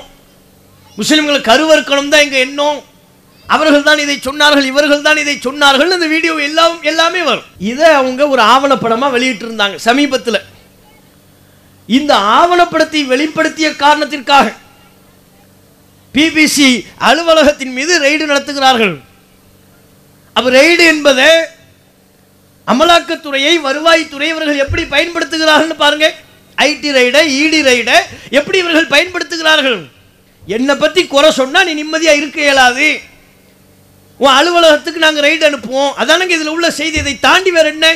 முஸ்லிம்களை 0.97 1.39
கருவறுக்கணும் 1.49 2.11
தான் 2.13 2.25
எங்கள் 2.25 2.45
எண்ணம். 2.47 2.79
அவர்கள் 3.55 3.87
தான் 3.87 4.03
இதை 4.05 4.15
சொன்னார்கள் 4.27 4.69
இவர்கள் 4.71 5.05
தான் 5.07 5.19
இதை 5.23 5.35
சொன்னார்கள். 5.47 5.91
இந்த 5.97 6.07
வீடியோ 6.13 6.33
எல்லாம் 6.47 6.77
எல்லாமே 6.91 7.21
வரும். 7.29 7.47
இதை 7.71 7.89
அவங்க 7.99 8.21
ஒரு 8.33 8.41
ஆவணப்படமாக 8.53 9.15
வெளியிட்டு 9.15 9.45
இருந்தாங்க 9.47 9.77
சமீபத்தில். 9.87 10.39
இந்த 11.97 12.13
ஆவணப்படத்தை 12.37 13.01
வெளிப்படுத்திய 13.13 13.67
காரணத்திற்காக 13.83 14.47
பிபிசி 16.15 16.69
அலுவலகத்தின் 17.09 17.75
மீது 17.77 17.93
ரெய்டு 18.05 18.25
நடத்துகிறார்கள். 18.31 18.95
அப்போ 20.35 20.49
ரெய்டு 20.59 20.83
என்பதை 20.93 21.29
அமலாக்கத்துறையை 22.71 23.53
வருவாய்த்துறை 23.67 24.27
இவர்கள் 24.33 24.63
எப்படி 24.63 24.83
பயன்படுத்துகிறார்கள் 24.93 25.81
பாருங்க. 25.83 26.07
ஐடி 26.57 26.89
ரைடை 26.97 27.21
இடி 27.41 27.59
ரைடை 27.67 27.97
எப்படி 28.39 28.57
இவர்கள் 28.63 28.93
பயன்படுத்துகிறார்கள்? 28.93 29.79
என்னை 30.55 30.75
பற்றி 30.81 31.01
குறை 31.13 31.29
சொன்னால் 31.37 31.67
நீ 31.67 31.73
நிம்மதியாக 31.81 32.19
இருக்க 32.21 32.39
இயலாது. 32.47 32.89
உன் 34.23 34.35
அலுவலகத்துக்கு 34.39 35.05
நாங்கள் 35.05 35.25
ரைடு 35.27 35.43
அனுப்புவோம். 35.49 35.91
அதானங்க 36.01 36.33
இதில் 36.37 36.53
உள்ள 36.55 36.71
செய்தி. 36.71 36.97
இதை 36.97 37.19
தாண்டி 37.19 37.51
வேற 37.51 37.67
என்ன? 37.75 37.87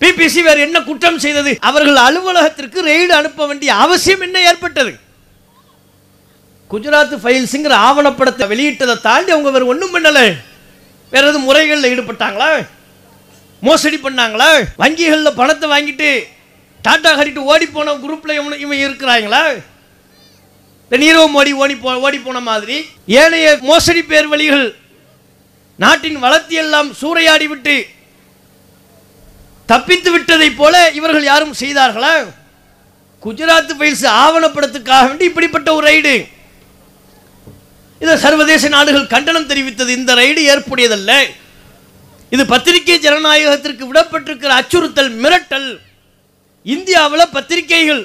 பிபிசி 0.00 0.40
வேறு 0.42 0.60
என்ன 0.60 0.78
குற்றம் 0.82 1.18
செய்தது? 1.18 1.52
அவர்கள் 1.68 1.98
அலுவலகத்திற்கு 2.06 2.78
ரெய்டு 2.90 3.12
அனுப்ப 3.20 3.46
வேண்டிய 3.46 3.74
அவசியம் 3.74 4.20
என்ன 4.20 4.40
ஏற்பட்டது? 4.40 4.92
குஜராத் 6.70 7.14
ஃபைல்ஸுங்கிற 7.22 7.74
ஆவணப்படத்தை 7.88 8.44
வெளியிட்டதை 8.52 8.94
தாண்டி 9.00 9.30
அவங்க 9.34 9.50
வேறு 9.50 9.70
ஒன்றும் 9.72 9.94
பண்ணலை. 9.94 10.26
வேற 11.12 11.24
எதுவும் 11.26 11.48
முறைகளில் 11.48 11.90
ஈடுபட்டாங்களா? 11.92 12.50
மோசடி 13.66 13.98
பண்ணாங்களா? 13.98 14.50
வங்கிகளில் 14.82 15.38
பணத்தை 15.40 15.66
வாங்கிட்டு 15.74 16.10
டாட்டா 16.84 17.10
கட்டிட்டு 17.18 17.48
ஓடி 17.52 17.66
போன 17.66 17.94
குரூப்பில் 18.04 18.36
இவன் 18.38 18.58
இவன் 18.64 18.82
இருக்கிறாங்களா? 18.86 19.44
இந்த 20.86 20.96
நீரவ் 21.02 21.32
மோடி 21.36 21.52
ஓடி 21.62 21.76
போ 21.76 21.94
ஓடி 22.06 22.18
போன 22.18 22.40
மாதிரி 22.48 22.76
ஏனைய 23.20 23.46
மோசடி 23.70 24.02
பேர் 24.10 24.28
வழிகள் 24.32 24.66
நாட்டின் 25.82 26.18
வளர்த்தி 26.18 26.54
எல்லாம் 26.54 26.88
சூறையாடி 27.00 27.46
விட்டு 27.52 27.76
தப்பித்து 29.66 30.18
விட்டதைப் 30.18 30.56
போல 30.56 30.74
இவர்கள் 30.98 31.24
யாரும் 31.24 31.54
செய்தார்களா? 31.60 32.12
குஜராத் 33.24 33.74
ஃபைல்ஸ் 33.78 34.04
ஆவணப்படத்துக்காக 34.24 35.06
வேண்டி 35.08 35.24
இப்படிப்பட்ட 35.24 35.74
ஒரு 35.74 35.86
ரைடு 35.86 36.14
இதை 38.00 38.14
சர்வதேச 38.16 38.68
நாடுகள் 38.68 39.12
கண்டனம் 39.14 39.48
தெரிவித்தது. 39.50 39.88
இந்த 39.88 40.14
ரைடு 40.14 40.40
ஏற்புடையதல்ல. 40.52 41.12
இது 42.30 42.46
பத்திரிகை 42.46 42.98
ஜனநாயகத்திற்கு 43.06 43.84
விடப்பட்டிருக்கிற 43.90 44.52
அச்சுறுத்தல் 44.60 45.12
மிரட்டல். 45.24 45.68
இந்தியாவில் 46.62 47.32
பத்திரிகைகள் 47.36 48.02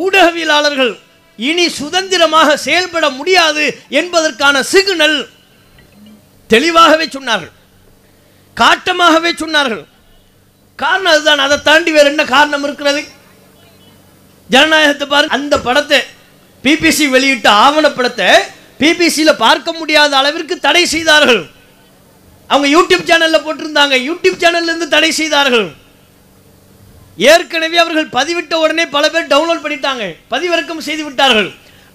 ஊடகவியலாளர்கள் 0.00 0.92
இனி 1.36 1.68
சுதந்திரமாக 1.68 2.56
செயல்பட 2.56 3.10
முடியாது 3.10 3.64
என்பதற்கான 3.88 4.62
சிக்னல் 4.62 5.18
தெளிவாகவே 6.52 7.06
சொன்னார்கள். 7.16 7.54
காட்டமாகவே 8.60 9.30
சொன்னார்கள். 9.42 9.84
காரணம் 10.82 11.12
அதுதான் 11.14 11.44
அதை 11.46 11.56
தாண்டி 11.68 11.90
வேற 11.96 12.06
என்ன 12.12 12.24
காரணம் 12.34 12.64
இருக்கிறது? 12.66 13.02
ஜனநாயகத்தை 14.50 15.06
பாருங்க 15.08 15.36
அந்த 15.38 15.54
படத்தை 15.66 15.98
பிபிசி 16.64 17.04
வெளியிட்ட 17.14 17.48
ஆவணப்படத்தை 17.64 18.30
பிபிசியில் 18.80 19.40
பார்க்க 19.44 19.72
முடியாத 19.78 20.12
அளவிற்கு 20.20 20.54
தடை 20.66 20.84
செய்தார்கள். 20.94 21.42
அவங்க 22.50 22.68
யூடியூப் 22.76 23.08
சேனலில் 23.10 23.44
போட்டிருந்தாங்க 23.46 23.96
யூடியூப் 24.08 24.40
சேனல்லேருந்து 24.44 24.88
தடை 24.94 25.10
செய்தார்கள். 25.20 25.68
ஏற்கனவே 27.30 27.78
அவர்கள் 27.84 28.14
பதிவிட்ட 28.18 28.54
உடனே 28.64 28.84
பல 28.96 29.04
பேர் 29.14 29.32
டவுன்லோட் 29.32 29.64
பண்ணிட்டாங்க 29.64 30.04
பதிவிறக்கம் 30.32 30.86
செய்து 30.88 31.02
விட்டார்கள். 31.06 31.50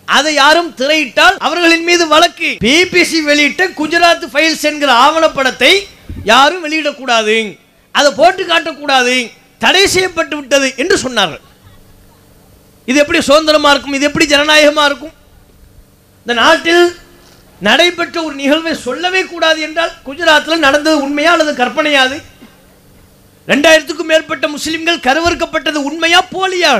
அதை 0.05 0.33
யாரும் 0.33 0.73
திரையிட்டால் 0.79 1.37
அவர்களின் 1.37 1.83
மீது 1.83 2.07
வழக்கு. 2.07 2.49
பிபிசி 2.63 3.19
வெளியிட்ட 3.23 3.67
குஜராத் 3.67 4.25
ஃபைல்ஸ் 4.33 4.61
என்கிற 4.61 4.91
ஆவணப்படத்தை 5.05 5.73
யாரும் 6.23 6.63
வெளியிடக்கூடாது. 6.65 7.57
அதை 7.91 8.11
போட்டு 8.11 8.43
காட்டக்கூடாது. 8.43 9.31
தடை 9.57 9.87
செய்யப்பட்டு 9.87 10.35
விட்டது 10.35 10.73
என்று 10.75 10.97
சொன்னார்கள். 10.97 11.43
இது 12.85 12.99
எப்படி 12.99 13.21
சுதந்திரமா 13.21 13.69
இருக்கும்? 13.69 13.93
இது 13.93 14.05
எப்படி 14.05 14.25
ஜனநாயகமா 14.35 14.85
இருக்கும்? 14.85 15.13
இந்த 16.21 16.33
நாட்டில் 16.41 16.97
நடைபெற்ற 17.59 18.23
ஒரு 18.23 18.35
நிகழ்வை 18.35 18.73
சொல்லவே 18.75 19.23
கூடாது 19.23 19.61
என்றால் 19.61 19.93
குஜராத்தில் 20.07 20.65
நடந்தது 20.65 21.01
உண்மையா 21.01 21.31
அல்லது 21.31 21.63
கற்பனையாது 21.63 22.17
ரெண்டாயிரத்துக்கும் 23.47 24.11
மேற்பட்ட 24.11 24.47
முஸ்லிம்கள் 24.47 25.03
கருவறுக்கப்பட்டது 25.07 25.79
உண்மையா 25.89 26.25
போலியா? 26.31 26.71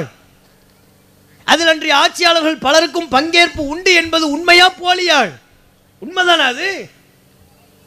அதில் 1.52 1.72
அன்றைய 1.72 1.96
ஆட்சியாளர்கள் 2.04 2.64
பலருக்கும் 2.66 3.10
பங்கேற்பு 3.16 3.62
உண்டு 3.74 3.92
என்பது 4.02 4.26
உண்மையா 4.36 4.68
போலியா 4.82 5.20
உண்மைதானா 6.02 6.46
அது? 6.54 6.70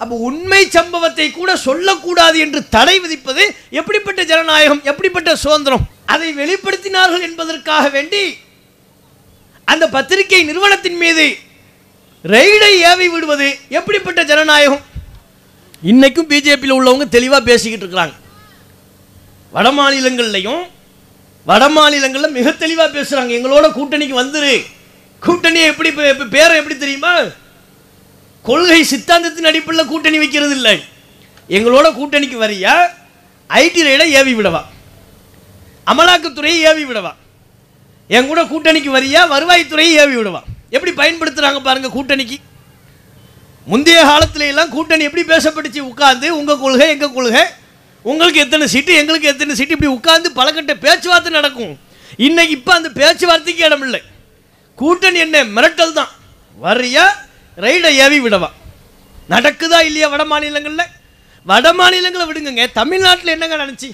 அப்போ 0.01 0.15
உண்மை 0.29 0.61
சம்பவத்தை 0.77 1.27
கூட 1.31 1.51
சொல்லக்கூடாது 1.67 2.37
என்று 2.45 2.61
தடை 2.75 2.95
விதிப்பது 3.05 3.45
எப்படிப்பட்ட 3.79 4.21
ஜனநாயகம் 4.31 4.83
எப்படிப்பட்ட 4.91 5.31
சுதந்திரம்? 5.45 5.85
அதை 6.13 6.29
வெளிப்படுத்தினார்கள் 6.35 7.27
என்பதற்காக 7.29 7.85
வேண்டி 7.97 8.23
அந்த 9.65 9.85
பத்திரிகை 9.97 10.43
நிறுவனத்தின் 10.45 10.99
மீது 11.03 11.27
ரெய்டை 12.35 12.73
ஏவி 12.91 13.09
விடுவது 13.09 13.49
எப்படிப்பட்ட 13.79 14.21
ஜனநாயகம்? 14.31 14.85
இன்னைக்கும் 15.91 16.31
பிஜேபியில் 16.31 16.77
உள்ளவங்க 16.79 17.07
தெளிவாக 17.09 17.43
பேசிக்கிட்டு 17.51 17.85
இருக்கிறாங்க. 17.85 18.17
வட 19.53 19.69
மாநிலங்கள்லையும் 19.73 20.63
வட 21.45 21.69
மாநிலங்களில் 21.69 22.31
மிக 22.31 22.53
தெளிவாக 22.53 23.01
பேசுகிறாங்க 23.01 23.33
எங்களோட 23.37 23.67
கூட்டணிக்கு 23.79 24.17
வந்துரு. 24.23 24.65
கூட்டணியை 25.27 25.65
எப்படி 25.65 25.93
பேரை 26.31 26.57
எப்படி 26.57 26.77
தெரியுமா? 26.79 27.19
கொள்கை 28.43 28.85
சித்தாந்தத்தின் 28.85 29.45
அடிப்படையில் 29.45 29.91
கூட்டணி 29.91 30.19
வைக்கிறது 30.19 30.55
இல்லை. 30.55 30.83
எங்களோட 31.49 31.87
கூட்டணிக்கு 31.99 32.37
வரியா? 32.45 32.75
ஐடி 33.49 33.83
ரைடை 33.83 34.13
ஏவி 34.13 34.35
விடவா? 34.35 34.63
அமலாக்கத்துறையை 35.87 36.61
ஏவி 36.71 36.85
விடவா? 36.85 37.15
என் 38.09 38.27
கூட 38.27 38.43
கூட்டணிக்கு 38.43 38.91
வரியா? 38.97 39.23
வருவாய்த்துறையை 39.35 39.93
ஏவி 40.03 40.17
விடவா? 40.17 40.41
எப்படி 40.71 40.93
பயன்படுத்துகிறாங்க 40.93 41.63
பாருங்கள் 41.63 41.97
கூட்டணிக்கு. 41.97 42.37
முந்தைய 43.65 44.05
காலத்துல 44.05 44.47
எல்லாம் 44.47 44.69
கூட்டணி 44.69 45.05
எப்படி 45.05 45.35
பேசப்பட்டுச்சு? 45.35 45.91
உட்காந்து 45.93 46.29
உங்கள் 46.29 46.59
கொள்கை 46.59 46.89
எங்கள் 46.89 47.13
கொள்கை? 47.13 47.43
உங்களுக்கு 48.05 48.41
எத்தனை 48.41 48.67
சீட்டு 48.67 48.93
எங்களுக்கு 48.95 49.29
எத்தனை 49.29 49.55
சீட்டு? 49.55 49.77
இப்படி 49.77 49.93
உட்கார்ந்து 49.97 50.31
பலகட்ட 50.39 50.75
பேச்சுவார்த்தை 50.85 51.33
நடக்கும். 51.33 51.79
இன்னைக்கு 52.17 52.55
இப்போ 52.59 52.73
அந்த 52.75 52.89
பேச்சுவார்த்தைக்கு 52.89 53.65
இடம் 53.65 53.83
இல்லை. 53.83 54.01
கூட்டணி 54.75 55.19
என்ன? 55.19 55.45
மிரட்டல் 55.45 55.93
தான். 55.93 56.11
வரியா 56.59 57.05
ரைடை 57.57 57.91
ஏவி 58.05 58.21
விடவா? 58.21 58.51
நடக்குதா 59.29 59.79
இல்லையா 59.89 60.09
வட 60.09 60.25
மாநிலங்களில்? 60.25 60.93
வட 61.47 61.73
மாநிலங்களை 61.73 62.27
விடுங்கங்க. 62.29 62.73
தமிழ்நாட்டில் 62.73 63.35
என்னங்க 63.35 63.57
நடந்துச்சு? 63.57 63.91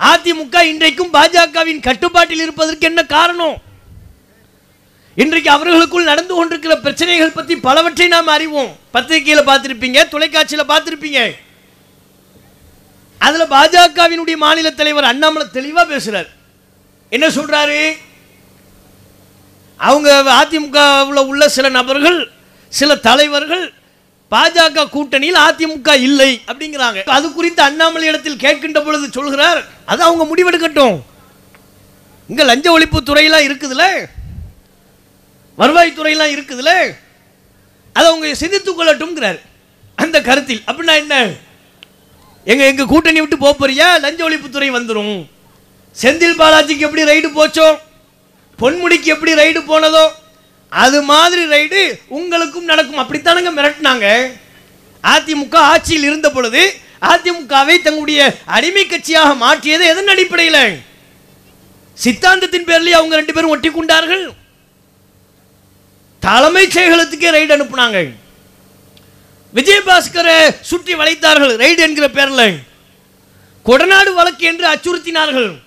அதிமுக 0.00 0.56
இன்றைக்கும் 0.72 1.12
பாஜகவின் 1.16 1.80
கட்டுப்பாட்டில் 1.80 2.40
இருப்பதற்கு 2.40 2.86
என்ன 2.86 3.02
காரணம்? 3.04 3.56
இன்றைக்கு 5.16 5.50
அவர்களுக்குள் 5.50 6.10
நடந்து 6.10 6.34
கொண்டிருக்கிற 6.34 6.80
பிரச்சனைகள் 6.80 7.36
பற்றி 7.36 7.56
பலவற்றை 7.56 8.08
நாம் 8.08 8.26
அறிவோம். 8.26 8.76
பத்திரிகையில் 8.90 9.48
பார்த்துருப்பீங்க 9.48 10.08
தொலைக்காட்சியில் 10.08 10.70
பார்த்துருப்பீங்க. 10.72 11.20
அதில் 13.18 13.50
பாஜகவினுடைய 13.50 14.36
மாநில 14.36 14.70
தலைவர் 14.70 15.04
அண்ணாமலை 15.04 15.46
தெளிவாக 15.52 15.86
பேசுகிறார் 15.86 16.28
என்ன 17.08 17.28
சொல்கிறாரு 17.28 17.92
அவங்க 19.76 20.22
அதிமுகவில் 20.22 21.24
உள்ள 21.24 21.48
சில 21.48 21.68
நபர்கள் 21.68 22.30
சில 22.68 22.96
தலைவர்கள் 22.96 23.72
பாஜக 24.30 24.86
கூட்டணியில் 24.88 25.38
அதிமுக 25.48 26.00
இல்லை 26.00 26.42
அப்படிங்கிறாங்க. 26.46 27.04
அது 27.04 27.32
குறித்து 27.32 27.62
அண்ணாமலை 27.62 28.08
இடத்தில் 28.08 28.36
கேட்கின்ற 28.36 28.84
பொழுது 28.84 29.08
சொல்கிறார் 29.12 29.64
அது 29.84 30.02
அவங்க 30.02 30.24
முடிவெடுக்கட்டும். 30.24 31.00
இங்க 32.28 32.44
லஞ்ச 32.44 32.78
ஒழிப்பு 32.78 32.98
துறையெல்லாம் 33.04 33.46
இருக்குதுல்ல? 33.48 34.08
வருவாய்த்துறையெல்லாம் 35.58 36.34
இருக்குதுல்ல? 36.36 36.94
அதை 37.92 38.10
அவங்க 38.10 38.34
சிந்தித்துக் 38.34 38.80
கொள்ளட்டும்ங்கிறார். 38.80 39.40
அந்த 39.94 40.20
கருத்தில் 40.20 40.62
அப்படின்னா 40.66 40.94
என்ன? 40.94 41.26
எங்க 42.44 42.64
எங்க 42.64 42.84
கூட்டணி 42.84 43.20
விட்டு 43.20 43.38
போக 43.38 43.52
போறியா? 43.58 44.00
லஞ்ச 44.00 44.28
ஒழிப்புத்துறை 44.28 44.68
வந்துடும் 44.70 45.26
செந்தில் 46.02 46.40
பாலாஜிக்கு 46.40 46.86
எப்படி 46.86 47.02
ரைடு 47.02 47.28
போச்சோ? 47.38 47.78
பொன்முடிக்கு 48.60 49.08
எப்படி 49.14 49.32
ரைடு 49.34 49.60
போனதோ? 49.66 50.08
அது 50.68 51.02
மாதிரி 51.02 51.42
ரைடு 51.44 51.98
உங்களுக்கும் 52.08 52.64
நடக்கும். 52.64 52.98
அப்படித்தானுங்க 52.98 53.50
மிரட்டினாங்க. 53.58 54.06
அதிமுக 55.02 55.54
ஆட்சியில் 55.54 56.02
இருந்த 56.02 56.30
பொழுது 56.30 56.62
அதிமுகவை 57.00 57.76
தங்களுடைய 57.82 58.36
அடிமை 58.44 58.86
கட்சியாக 58.86 59.36
மாற்றியது 59.36 59.86
எதன் 59.86 60.08
அடிப்படையில்? 60.08 60.80
சித்தாந்தத்தின் 62.04 62.68
பேர்லேயே 62.68 62.98
அவங்க 62.98 63.16
ரெண்டு 63.16 63.32
பேரும் 63.32 63.50
ஒட்டி 63.50 63.70
கொண்டார்கள். 63.70 64.30
தலைமைச் 66.20 66.78
செயலகத்துக்கே 66.78 67.30
ரைடு 67.36 67.54
அனுப்புனாங்க. 67.56 68.10
விஜயபாஸ்கரை 69.54 70.60
சுற்றி 70.60 70.94
வளைத்தார்கள். 70.94 71.56
ரைடு 71.56 71.78
என்கிற 71.78 72.08
பேரில். 72.08 72.58
கொடநாடு 73.66 74.14
வழக்கு 74.14 74.46
என்று 74.46 74.66
அச்சுறுத்தினார்கள். 74.68 75.58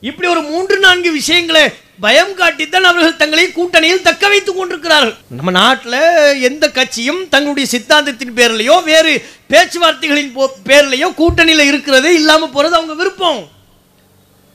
இப்படி 0.00 0.28
ஒரு 0.28 0.42
மூன்று 0.42 0.78
நான்கு 0.78 1.12
விஷயங்களை 1.12 1.72
பயம் 2.00 2.38
காட்டித்தான் 2.38 2.80
அவர்கள் 2.80 3.16
தங்களை 3.16 3.46
கூட்டணியில் 3.46 4.02
தக்க 4.02 4.28
வைத்துக் 4.28 4.56
கொண்டிருக்கிறார்கள். 4.56 5.14
நம்ம 5.28 5.50
நாட்டில் 5.50 6.42
எந்த 6.42 6.70
கட்சியும் 6.70 7.28
தங்களுடைய 7.28 7.78
சித்தாந்தத்தின் 7.78 8.34
பேர்லையோ 8.36 8.82
வேறு 8.82 9.24
பேச்சுவார்த்தைகளின் 9.48 10.36
போ- 10.36 10.50
பேர்லையோ 10.64 11.14
கூட்டணியில் 11.14 11.66
இருக்கிறது 11.66 12.14
இல்லாமல் 12.14 12.48
போறது 12.48 12.70
அவங்க 12.70 12.94
விருப்பம். 12.94 13.48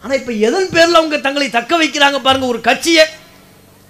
ஆனால் 0.01 0.17
இப்போ 0.17 0.31
எதன் 0.31 0.69
பேரில் 0.69 0.93
அவங்க 0.93 1.17
தங்களை 1.17 1.49
தக்க 1.49 1.83
வைக்கிறாங்க 1.83 2.19
பாருங்க 2.19 2.47
ஒரு 2.47 2.61
கட்சியை 2.61 3.05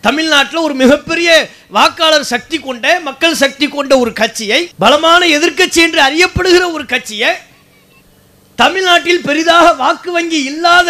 தமிழ்நாட்டில் 0.05 0.65
ஒரு 0.67 0.75
மிகப்பெரிய 0.81 1.29
வாக்காளர் 1.77 2.31
சக்தி 2.33 2.57
கொண்ட 2.59 2.85
மக்கள் 3.07 3.41
சக்தி 3.43 3.67
கொண்ட 3.67 3.93
ஒரு 4.03 4.11
கட்சியை 4.21 4.59
பலமான 4.83 5.21
எதிர்க்கட்சி 5.37 5.79
என்று 5.85 5.99
அறியப்படுகிற 6.07 6.63
ஒரு 6.75 6.85
கட்சியை 6.93 7.31
தமிழ்நாட்டில் 8.61 9.25
பெரிதாக 9.27 9.67
வாக்கு 9.83 10.11
வங்கி 10.17 10.39
இல்லாத 10.51 10.89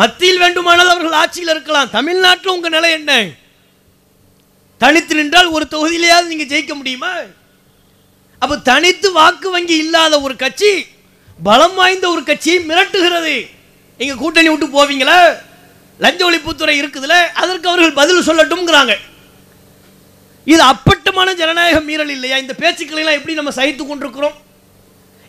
மத்தியில் 0.00 0.40
வேண்டுமானால் 0.42 0.90
அவர்கள் 0.92 1.20
ஆட்சியில் 1.20 1.52
இருக்கலாம். 1.52 1.88
தமிழ்நாட்டில் 1.98 2.52
உங்கள் 2.54 2.74
நிலை 2.74 2.90
என்ன? 2.98 3.12
தனித்து 4.82 5.14
நின்றால் 5.18 5.54
ஒரு 5.56 5.64
தொகுதியிலேயாவது 5.74 6.30
நீங்க 6.32 6.46
ஜெயிக்க 6.52 6.74
முடியுமா? 6.78 7.12
அப்போ 8.42 8.54
தனித்து 8.70 9.08
வாக்கு 9.18 9.48
வங்கி 9.54 9.76
இல்லாத 9.84 10.20
ஒரு 10.26 10.36
கட்சி 10.44 10.72
பலம் 11.48 11.76
வாய்ந்த 11.80 12.06
ஒரு 12.14 12.22
கட்சியை 12.30 12.58
மிரட்டுகிறது. 12.70 13.36
நீங்கள் 13.98 14.20
கூட்டணி 14.22 14.48
விட்டு 14.52 14.68
போவீங்களா? 14.78 15.18
லஞ்ச 15.98 16.30
ஒழிப்புத்துறை 16.30 16.74
இருக்குதுல 16.82 17.14
அதற்கு 17.42 17.68
அவர்கள் 17.68 17.92
பதில் 17.92 18.26
சொல்லட்டும்ங்கிறாங்க. 18.28 18.94
இது 20.44 20.62
அப்பட்டமான 20.62 21.34
ஜனநாயக 21.34 21.80
மீறல் 21.80 22.08
இல்லையா? 22.08 22.36
இந்த 22.36 22.54
பேச்சுக்களை 22.58 23.02
எல்லாம் 23.02 23.18
எப்படி 23.18 23.34
நம்ம 23.34 23.50
சகித்துக் 23.50 23.88
கொண்டிருக்கிறோம்? 23.88 24.32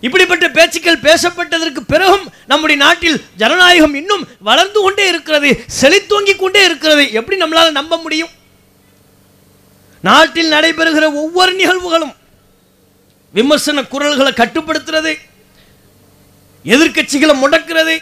இப்படிப்பட்ட 0.01 0.49
பேச்சுக்கள் 0.49 1.03
பேசப்பட்டதற்கு 1.07 1.79
பிறகும் 1.87 2.31
நம்முடைய 2.45 2.83
நாட்டில் 2.83 3.25
ஜனநாயகம் 3.35 3.93
இன்னும் 3.93 4.27
வளர்ந்து 4.39 4.81
கொண்டே 4.81 5.07
இருக்கிறது 5.07 5.63
செழித்தோங்கிக் 5.81 6.39
கொண்டே 6.39 6.63
இருக்கிறது. 6.63 7.11
எப்படி 7.11 7.41
நம்மளால 7.41 7.71
நம்ப 7.71 7.97
முடியும்? 7.97 8.29
நாட்டில் 10.01 10.51
நடைபெறுகிற 10.51 11.05
ஒவ்வொரு 11.13 11.53
நிகழ்வுகளும் 11.55 12.15
விமர்சன 13.31 13.83
குரல்களை 13.83 14.31
கட்டுப்படுத்துறது 14.31 15.13
எதிர்கட்சிகளை 16.65 17.35
முடக்கிறது 17.43 17.95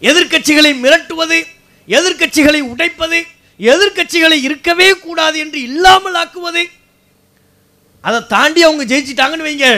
எதிர்கட்சிகளை 0.00 0.72
மிரட்டுவது 0.84 1.46
எதிர்க்கட்சிகளை 1.88 2.60
உடைப்பது 2.72 3.18
எதிர்க்கட்சிகளை 3.60 4.38
இருக்கவே 4.46 4.88
கூடாது 5.04 5.36
என்று 5.44 5.58
இல்லாமல் 5.68 6.18
ஆக்குவது 6.22 6.64
அதை 8.08 8.18
தாண்டி 8.32 8.60
அவங்க 8.66 8.84
ஜெயிச்சிட்டாங்கன்னு 8.92 9.46
வைங்க 9.48 9.68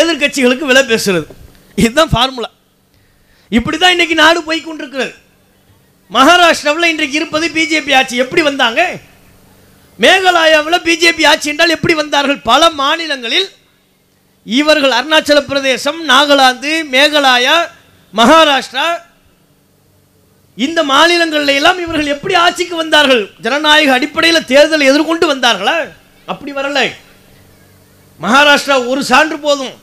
எதிர்க்கட்சிகளுக்கு 0.00 0.70
விலை 0.70 0.82
பேசுறது. 0.92 1.26
இதுதான் 1.82 2.12
ஃபார்முலா 2.14 2.50
இப்படி 3.58 3.76
தான் 3.76 3.94
இன்னைக்கு 3.94 4.16
நாடு 4.22 4.40
போய் 4.48 4.60
கொண்டிருக்கிறது. 4.66 5.12
மகாராஷ்டிராவில் 6.10 6.90
இன்றைக்கு 6.92 7.16
இருப்பது 7.20 7.46
பிஜேபி 7.56 7.92
ஆட்சி. 7.98 8.16
எப்படி 8.24 8.42
வந்தாங்க? 8.48 8.80
மேகாலயாவில் 9.98 10.84
பிஜேபி 10.88 11.24
ஆட்சி 11.30 11.50
என்றால் 11.52 11.74
எப்படி 11.76 11.94
வந்தார்கள்? 12.02 12.38
பல 12.50 12.70
மாநிலங்களில் 12.80 13.48
இவர்கள் 14.46 14.96
அருணாச்சல 14.98 15.40
பிரதேசம் 15.50 15.98
நாகாலாந்து 16.10 16.72
மேகாலயா 16.94 17.56
மகாராஷ்டிரா 18.14 18.86
இந்த 20.66 20.80
மாநிலங்கள்ல 20.84 21.54
எல்லாம் 21.54 21.78
இவர்கள் 21.82 22.06
எப்படி 22.06 22.34
ஆட்சிக்கு 22.34 22.76
வந்தார்கள்? 22.76 23.30
ஜனநாயக 23.40 23.92
அடிப்படையில் 23.92 24.48
தேர்தலை 24.48 24.86
எதிர்கொண்டு 24.90 25.26
வந்தார்களா? 25.34 25.76
அப்படி 26.26 26.52
வரல. 26.52 26.80
மகாராஷ்டிரா 28.22 28.88
ஒரு 28.88 29.04
சான்று 29.04 29.38
போதும். 29.38 29.74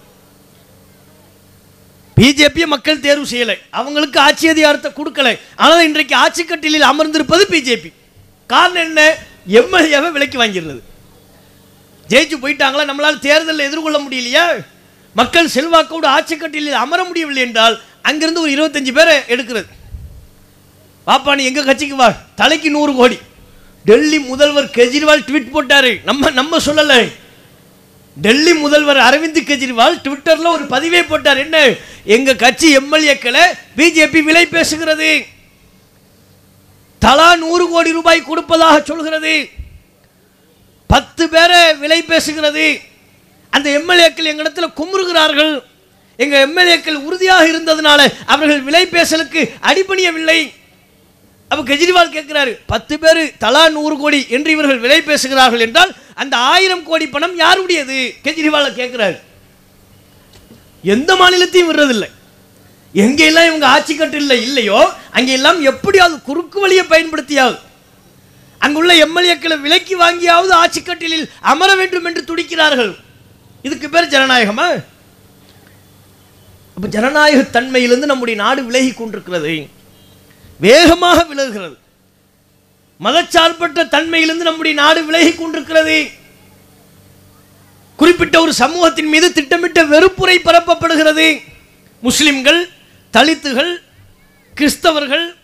பிஜேபியை 2.19 2.65
மக்கள் 2.65 2.99
தேர்வு 2.99 3.25
செய்யலை. 3.29 3.55
அவங்களுக்கு 3.69 4.19
ஆட்சி 4.19 4.47
அதிகாரத்தை 4.47 4.91
கொடுக்கல. 4.91 5.39
ஆனால் 5.55 5.83
இன்றைக்கு 5.83 6.15
ஆட்சி 6.15 6.43
கட்டிலில் 6.43 6.89
அமர்ந்திருப்பது 6.91 7.43
பிஜேபி. 7.53 7.93
காரணம் 8.47 8.83
என்ன? 8.83 9.15
எம்எல்ஏவை 9.49 10.11
விலைக்கு 10.11 10.43
வாங்கிடுறது. 10.43 10.81
ஜெயிச்சு 12.09 12.37
போயிட்டாங்களா? 12.43 12.85
நம்மளால் 12.91 13.19
தேர்தலில் 13.19 13.67
எதிர்கொள்ள 13.67 13.99
முடியலையா? 13.99 14.45
மக்கள் 15.13 15.53
செல்வாக்கோடு 15.55 16.05
ஆட்சி 16.05 16.37
கட்டிலில் 16.37 16.81
அமர 16.83 17.03
முடியவில்லை 17.03 17.43
என்றால் 17.43 17.81
அங்கிருந்து 18.01 18.41
ஒரு 18.41 18.51
இருபத்தஞ்சு 18.51 18.93
பேரை 18.93 19.17
எடுக்கிறது. 19.17 19.75
பாப்பா 21.07 21.35
நீ 21.35 21.45
எங்கள் 21.45 21.65
கட்சிக்கு 21.65 21.95
வா. 21.95 22.13
தலைக்கு 22.35 22.69
நூறு 22.69 22.95
கோடி. 22.95 23.17
டெல்லி 23.85 24.19
முதல்வர் 24.19 24.65
கெஜ்ரிவால் 24.65 25.23
ட்வீட் 25.27 25.49
போட்டார். 25.49 26.03
நம்ம 26.03 26.29
நம்ம 26.29 26.57
சொல்லலை. 26.57 27.11
டெல்லி 28.21 28.53
முதல்வர் 28.53 28.97
அரவிந்த் 28.97 29.35
கெஜ்ரிவால் 29.35 30.01
ட்விட்டரில் 30.03 30.47
ஒரு 30.47 30.63
பதிவே 30.63 31.07
போட்டார். 31.07 31.37
என்ன? 31.37 31.73
எங்கள் 32.03 32.35
கட்சி 32.35 32.77
எம்எல்ஏக்களை 32.77 33.41
பிஜேபி 33.75 34.23
விலை 34.23 34.45
பேசுகிறது. 34.45 35.25
தலா 36.99 37.35
நூறு 37.35 37.69
கோடி 37.69 37.91
ரூபாய் 37.91 38.21
கொடுப்பதாக 38.21 38.81
சொல்கிறது. 38.85 39.49
பத்து 40.87 41.29
பேரை 41.29 41.75
விலை 41.75 42.03
பேசுகிறது. 42.03 42.79
அந்த 43.49 43.69
எம்எல்ஏக்கள் 43.79 44.23
எங்களிடத்தில் 44.23 44.73
குமுறுகிறார்கள். 44.77 45.63
எங்கள் 46.17 46.53
எம்எல்ஏக்கள் 46.53 46.93
உறுதியாக 46.93 47.47
இருந்ததுனால 47.47 48.13
அவர்கள் 48.25 48.61
விலை 48.61 48.85
பேசலுக்கு 48.85 49.53
அடிபணியவில்லை. 49.61 50.51
அப்போ 51.49 51.63
கெஜ்ரிவால் 51.69 52.15
கேட்கிறாரு 52.15 52.51
பத்து 52.71 52.99
பேர் 52.99 53.21
தலா 53.43 53.69
நூறு 53.69 53.97
கோடி 53.97 54.19
என்று 54.36 54.51
இவர்கள் 54.51 54.83
விலை 54.86 55.01
பேசுகிறார்கள் 55.01 55.63
என்றால் 55.65 55.91
அந்த 56.21 56.36
ஆயிரம் 56.38 56.83
கோடி 56.83 57.07
பணம் 57.07 57.36
யாருடையது? 57.43 57.99
கெஜ்ரிவால 58.23 58.67
கேட்கிறாரு. 58.79 59.17
எந்த 60.81 61.12
மாநிலத்தையும் 61.15 61.69
விடுறதில்லை. 61.69 62.10
எங்கெல்லாம் 63.03 63.47
இவங்க 63.49 63.67
ஆட்சி 63.67 63.93
கட்டில 63.97 64.36
இல்லையோ 64.47 64.79
அங்கெல்லாம் 65.12 65.60
எப்படியாவது 65.71 66.21
குறுக்கு 66.27 66.60
வழியை 66.60 66.86
பயன்படுத்தியாவது 66.86 67.57
அங்குள்ள 68.65 68.91
எம்எல்ஏக்களை 69.05 69.57
விலைக்கு 69.65 69.95
வாங்கியாவது 70.03 70.53
ஆட்சி 70.62 70.81
கட்டிலில் 70.81 71.25
அமர 71.51 71.69
வேண்டும் 71.75 72.05
என்று 72.05 72.21
துடிக்கிறார்கள். 72.29 72.93
இதுக்கு 73.62 73.89
பேர் 73.89 74.12
ஜனநாயகமா? 74.13 74.67
அப்ப 76.75 76.88
ஜனநாயக 76.95 77.41
தன்மையிலிருந்து 77.60 78.12
நம்முடைய 78.12 78.36
நாடு 78.43 78.62
விலகி 78.63 78.91
கொண்டிருக்கிறது. 78.91 79.53
வேகமாக 80.59 81.23
விலகுகிறது. 81.23 81.77
மதச்சார்பற்ற 83.03 83.87
தன்மையிலிருந்து 83.87 84.43
நம்முடைய 84.43 84.81
நாடு 84.81 85.05
விலகி 85.05 85.33
கொண்டிருக்கிறது. 85.33 86.09
குறிப்பிட்ட 87.95 88.41
ஒரு 88.41 88.53
சமூகத்தின் 88.53 89.07
மீது 89.07 89.31
திட்டமிட்ட 89.31 89.83
வெறுப்புரை 89.83 90.37
பரப்பப்படுகிறது. 90.43 91.41
முஸ்லிம்கள் 92.01 92.69
தலித்துகள் 93.13 93.81
கிறிஸ்தவர்கள் 94.55 95.35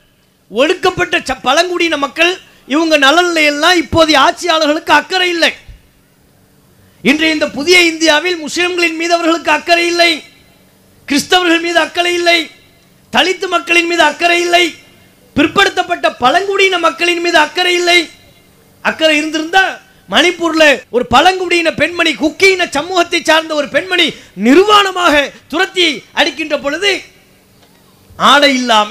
ஒடுக்கப்பட்ட 0.49 1.19
ச- 1.19 1.37
பழங்குடியின 1.41 1.97
மக்கள் 1.97 2.37
இவங்க 2.67 2.99
நலநிலையெல்லாம் 2.99 3.45
எல்லாம் 3.45 3.81
இப்போதைய 3.81 4.15
ஆட்சியாளர்களுக்கு 4.15 4.91
அக்கறை 4.91 5.29
இல்லை. 5.29 5.53
இன்றைய 7.01 7.33
இந்த 7.33 7.49
புதிய 7.49 7.81
இந்தியாவில் 7.81 8.37
முஸ்லிம்களின் 8.37 8.95
மீது 8.95 9.13
அவர்களுக்கு 9.13 9.51
அக்கறை 9.51 9.87
இல்லை. 9.87 10.23
கிறிஸ்தவர்கள் 11.07 11.61
மீது 11.61 11.79
அக்கறை 11.79 12.13
இல்லை. 12.13 12.49
தலித்து 13.11 13.47
மக்களின் 13.47 13.85
மீது 13.85 14.01
அக்கறை 14.01 14.41
இல்லை. 14.41 14.81
பிற்படுத்தப்பட்ட 15.35 16.09
பழங்குடியின 16.17 16.77
மக்களின் 16.79 17.21
மீது 17.21 17.37
அக்கறை 17.37 17.73
இல்லை. 17.73 17.99
அக்கறை 18.85 19.17
இருந்திருந்தா 19.17 19.63
மணிப்பூர்ல 20.09 20.63
ஒரு 20.89 21.05
பழங்குடியின 21.05 21.73
பெண்மணி 21.73 22.11
குக்கியின 22.13 22.67
சமூகத்தை 22.69 23.21
சார்ந்த 23.21 23.53
ஒரு 23.55 23.67
பெண்மணி 23.67 24.07
நிர்வாணமாக 24.37 25.13
துரத்தி 25.47 25.85
அடிக்கின்ற 26.13 26.59
பொழுது 26.59 26.91
ஆடை 28.19 28.53
இல்லாம 28.55 28.89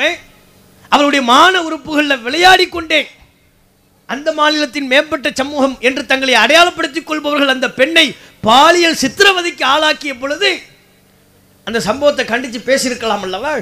அவருடைய 0.93 1.23
மான 1.23 1.63
உறுப்புகளில் 1.63 2.23
விளையாடி 2.23 2.69
கொண்டே 2.69 3.01
அந்த 4.09 4.33
மாநிலத்தின் 4.33 4.87
மேம்பட்ட 4.87 5.31
சமூகம் 5.31 5.77
என்று 5.81 6.07
தங்களை 6.07 6.35
அடையாளப்படுத்திக் 6.35 7.07
கொள்பவர்கள் 7.07 7.49
அந்த 7.49 7.71
பெண்ணை 7.71 8.07
பாலியல் 8.45 9.01
சித்திரவதைக்கு 9.03 9.65
ஆளாக்கிய 9.65 10.15
பொழுது 10.19 10.51
அந்த 11.67 11.81
சம்பவத்தை 11.81 12.25
கண்டித்து 12.25 12.59
பேசியிருக்கலாம் 12.59 13.23
அல்லவா? 13.23 13.53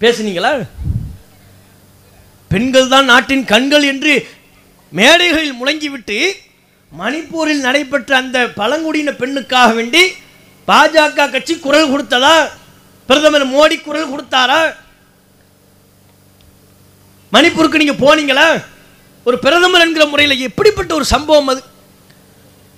பேசுனீங்களா? 0.00 0.52
பெண்கள் 2.52 2.88
தான் 2.88 3.04
நாட்டின் 3.04 3.44
கண்கள் 3.44 3.82
என்று 3.82 4.28
மேடைகளில் 4.92 5.58
முழங்கிவிட்டு 5.60 6.18
மணிப்பூரில் 6.98 7.60
நடைபெற்ற 7.60 8.16
அந்த 8.16 8.48
பழங்குடியின 8.48 9.10
பெண்ணுக்காக 9.10 9.74
வேண்டி 9.74 10.02
பாஜக 10.68 11.30
கட்சி 11.30 11.58
குரல் 11.58 11.92
கொடுத்ததா? 11.92 12.48
பிரதமர் 13.06 13.46
மோடி 13.46 13.80
குரல் 13.80 14.12
கொடுத்தாரா? 14.12 14.74
மணிப்பூருக்கு 17.32 17.82
நீங்க 17.82 17.96
போனீங்களா? 18.06 18.62
ஒரு 19.24 19.38
பிரதமர் 19.38 19.80
என்கிற 19.80 20.06
முறையில் 20.06 20.38
எப்படிப்பட்ட 20.38 20.94
ஒரு 20.94 21.04
சம்பவம் 21.04 21.46
அது? 21.46 21.62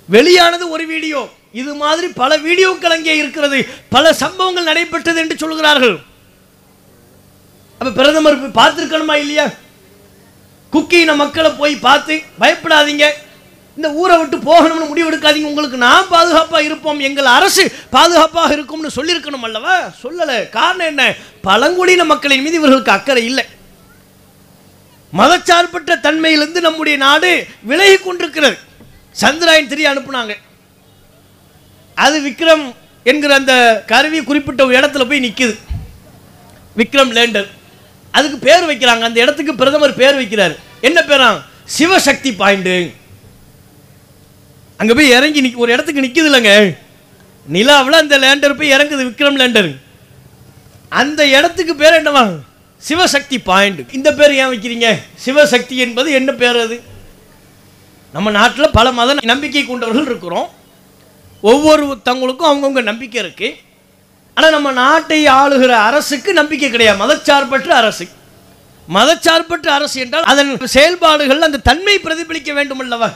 வெளியானது 0.09 0.65
ஒரு 0.71 0.87
வீடியோ. 0.87 1.29
இது 1.53 1.75
மாதிரி 1.75 2.07
பல 2.07 2.39
வீடியோக்கள் 2.39 2.97
அங்கே 2.97 3.17
இருக்கிறது. 3.17 3.69
பல 3.89 4.13
சம்பவங்கள் 4.13 4.65
நடைபெற்றது 4.65 5.21
என்று 5.21 5.37
சொல்கிறார்கள். 5.39 5.97
அப்ப 7.83 8.03
பிரதமர் 8.03 8.51
பார்த்துருக்கணுமா 8.51 9.15
இல்லையா? 9.15 9.51
குக்கீன 10.71 11.15
மக்களை 11.15 11.51
போய் 11.51 11.77
பார்த்து 11.77 12.23
பயப்படாதீங்க. 12.41 13.07
இந்த 13.77 13.93
ஊரை 13.93 14.19
விட்டு 14.19 14.37
போகணும்னு 14.37 14.89
முடிவு 14.89 15.11
எடுக்காதீங்க 15.11 15.45
உங்களுக்கு 15.45 15.77
நான் 15.77 16.09
பாதுகாப்பாக 16.09 16.65
இருப்போம். 16.65 16.99
எங்கள் 16.99 17.25
அரசு 17.25 17.73
பாதுகாப்பாக 17.91 18.53
இருக்கும்னு 18.53 18.91
சொல்லியிருக்கணும் 18.97 19.43
அல்லவா? 19.43 19.91
சொல்லலை. 20.03 20.49
காரணம் 20.49 20.87
என்ன? 20.87 21.15
பழங்குடியின 21.43 22.05
மக்களின் 22.05 22.43
மீது 22.43 22.55
இவர்களுக்கு 22.55 22.91
அக்கறை 22.91 23.25
இல்லை. 23.25 23.45
மதச்சார்பற்ற 25.19 26.01
தன்மையிலிருந்து 26.03 26.61
நம்முடைய 26.61 26.99
நாடு 26.99 27.47
விலகி 27.63 27.97
கொண்டிருக்கிறது. 27.97 28.59
சந்திராயன் 29.11 29.69
திரி 29.69 29.85
அனுப்புனாங்க. 29.87 30.37
அது 31.95 32.21
விக்ரம் 32.21 32.75
என்கிற 33.05 33.35
அந்த 33.35 33.83
கருவி 33.87 34.23
குறிப்பிட்ட 34.23 34.65
இடத்துல 34.65 35.09
போய் 35.09 35.25
நிற்குது 35.29 35.59
விக்ரம் 36.77 37.17
லேண்டர். 37.19 37.49
அதுக்கு 38.13 38.39
பேர் 38.39 38.69
வைக்கிறாங்க. 38.69 39.01
அந்த 39.01 39.21
இடத்துக்கு 39.21 39.55
பிரதமர் 39.55 39.95
பேர் 39.95 40.19
வைக்கிறார். 40.21 40.55
என்ன 40.81 41.01
பேரா? 41.01 41.29
சிவசக்தி 41.79 42.37
பாயிண்ட். 42.37 42.73
அங்க 44.77 44.95
போய் 44.95 45.11
இறங்கி 45.11 45.43
நிக்க 45.43 45.57
ஒரு 45.57 45.73
இடத்துக்கு 45.73 46.03
நிக்குது 46.03 46.31
இல்லைங்க. 46.31 46.77
நிலாவில் 47.47 48.01
அந்த 48.03 48.19
லேண்டர் 48.19 48.59
போய் 48.59 48.73
இறங்குது 48.73 49.05
விக்ரம் 49.09 49.39
லேண்டர். 49.43 49.71
அந்த 50.89 51.27
இடத்துக்கு 51.27 51.75
பேர் 51.77 51.99
என்னவா? 52.03 52.25
சிவசக்தி 52.89 53.39
பாயிண்ட். 53.45 53.93
இந்த 53.93 54.13
பேர் 54.13 54.33
ஏன் 54.35 54.51
வைக்கிறீங்க? 54.53 54.89
சிவசக்தி 55.25 55.77
என்பது 55.77 56.13
என்ன 56.13 56.33
பேர் 56.33 56.59
அது? 56.61 56.83
நம்ம 58.13 58.31
நாட்டில் 58.31 58.75
பல 58.79 58.93
மத 58.93 59.17
நம்பிக்கை 59.23 59.67
கொண்டவர்கள் 59.67 60.07
இருக்கிறோம். 60.07 60.49
ஒவ்வொரு 61.41 61.85
தங்களுக்கும் 62.05 62.51
அவங்கவுங்க 62.51 62.83
நம்பிக்கை 62.83 63.23
இருக்குது 63.23 63.57
ஆனால் 64.37 64.55
நம்ம 64.57 64.69
நாட்டை 64.83 65.19
ஆளுகிற 65.39 65.73
அரசுக்கு 65.89 66.31
நம்பிக்கை 66.41 66.69
கிடையாது. 66.71 67.01
மதச்சார்பற்ற 67.05 67.71
அரசு. 67.83 68.05
மதச்சார்பற்ற 68.97 69.69
அரசு 69.79 69.97
என்றால் 70.05 70.29
அதன் 70.33 70.53
செயல்பாடுகள் 70.77 71.47
அந்த 71.49 71.63
தன்மை 71.69 71.97
பிரதிபலிக்க 72.07 72.53
வேண்டும் 72.59 72.83
அல்லவா 72.85 73.11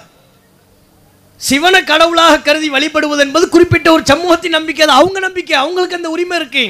சிவனை 1.40 1.80
கடவுளாக 1.90 2.42
கருதி 2.48 2.68
வழிபடுவது 2.74 3.22
என்பது 3.24 3.46
குறிப்பிட்ட 3.54 3.88
ஒரு 3.94 4.04
சமூகத்தின் 4.10 4.54
நம்பிக்கை. 4.56 4.82
அது 4.86 4.98
அவங்க 5.00 5.18
நம்பிக்கை. 5.26 5.54
அவங்களுக்கு 5.62 5.98
அந்த 5.98 6.10
உரிமை 6.14 6.36
இருக்கு. 6.40 6.64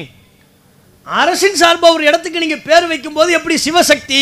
அரசின் 1.07 1.59
சார்பாக 1.61 1.95
ஒரு 1.97 2.03
இடத்துக்கு 2.09 2.41
நீங்கள் 2.43 2.65
பேர் 2.69 2.89
வைக்கும்போது 2.91 3.29
எப்படி 3.37 3.55
சிவசக்தி 3.65 4.21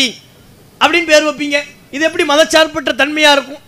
அப்படின்னு 0.80 1.10
பேர் 1.12 1.26
வைப்பீங்க? 1.28 1.60
இது 1.94 2.02
எப்படி 2.08 2.24
மதச்சார்பற்ற 2.32 2.92
தன்மையாக 3.02 3.36
இருக்கும்? 3.36 3.62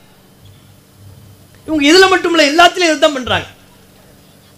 இவங்க 1.68 1.85
இதில் 1.91 2.12
மட்டும் 2.12 2.35
இல்லை 2.35 2.47
எல்லாத்திலையும் 2.53 2.93
இதுதான் 2.93 3.16
பண்ணுறாங்க 3.16 3.49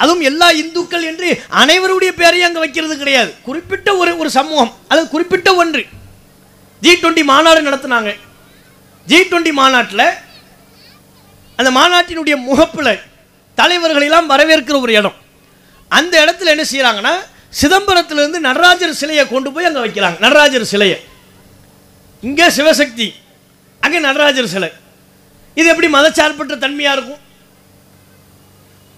அதுவும் 0.03 0.25
எல்லா 0.31 0.49
இந்துக்கள் 0.63 1.05
என்று 1.11 1.29
அனைவருடைய 1.61 2.11
பேரையும் 2.21 2.49
அங்கே 2.49 2.63
வைக்கிறது 2.65 2.95
கிடையாது. 3.03 3.31
குறிப்பிட்ட 3.49 3.89
ஒரு 4.03 4.13
ஒரு 4.23 4.31
சமூகம் 4.39 4.73
அது 4.93 5.01
குறிப்பிட்ட 5.15 5.49
ஒன்று. 5.63 5.83
ஜி 6.85 6.93
டுவெண்ட்டி 7.03 7.25
மாநாடு 7.33 7.61
நடத்தினாங்க. 7.69 8.11
ஜி 9.11 9.19
டுவெண்ட்டி 9.31 9.53
மாநாட்டில் 9.61 10.07
அந்த 11.59 11.71
மாநாட்டினுடைய 11.79 12.37
முகப்பில் 12.49 12.93
தலைவர்களெல்லாம் 13.61 14.31
வரவேற்கிற 14.33 14.77
ஒரு 14.85 14.93
இடம். 15.01 15.17
அந்த 15.99 16.15
இடத்துல 16.25 16.53
என்ன 16.55 16.65
செய்கிறாங்கன்னா 16.73 17.15
சிதம்பரத்திலிருந்து 17.61 18.39
நடராஜர் 18.49 18.99
சிலையை 19.01 19.25
கொண்டு 19.33 19.49
போய் 19.55 19.69
அங்கே 19.69 19.81
வைக்கிறாங்க. 19.85 20.19
நடராஜர் 20.27 20.71
சிலையை. 20.73 20.99
இங்கே 22.29 22.47
சிவசக்தி 22.59 23.09
அங்கே 23.85 23.99
நடராஜர் 24.07 24.53
சிலை. 24.55 24.71
இது 25.59 25.67
எப்படி 25.73 25.89
மதச்சார்பற்ற 25.97 26.57
தன்மையாக 26.65 26.97
இருக்கும்? 26.97 27.21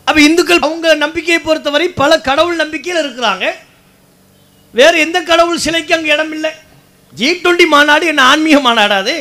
அப்போ 0.07 0.21
இந்துக்கள் 0.29 0.65
அவங்க 0.67 0.95
நம்பிக்கையை 1.05 1.41
பொறுத்தவரை 1.49 1.87
பல 2.01 2.11
கடவுள் 2.29 2.63
நம்பிக்கையில் 2.63 3.03
இருக்கிறாங்க. 3.03 3.45
வேறு 4.79 4.97
எந்த 5.05 5.19
கடவுள் 5.31 5.63
சிலைக்கு 5.67 5.95
அங்கே 5.97 6.11
இடம் 6.17 6.33
இல்லை. 6.37 6.51
ஜி 7.21 7.29
டுவெண்ட்டி 7.45 7.67
மாநாடு 7.77 8.05
என்ன 8.13 8.23
ஆன்மீக 8.33 8.59
மாநாடாது 8.67 9.15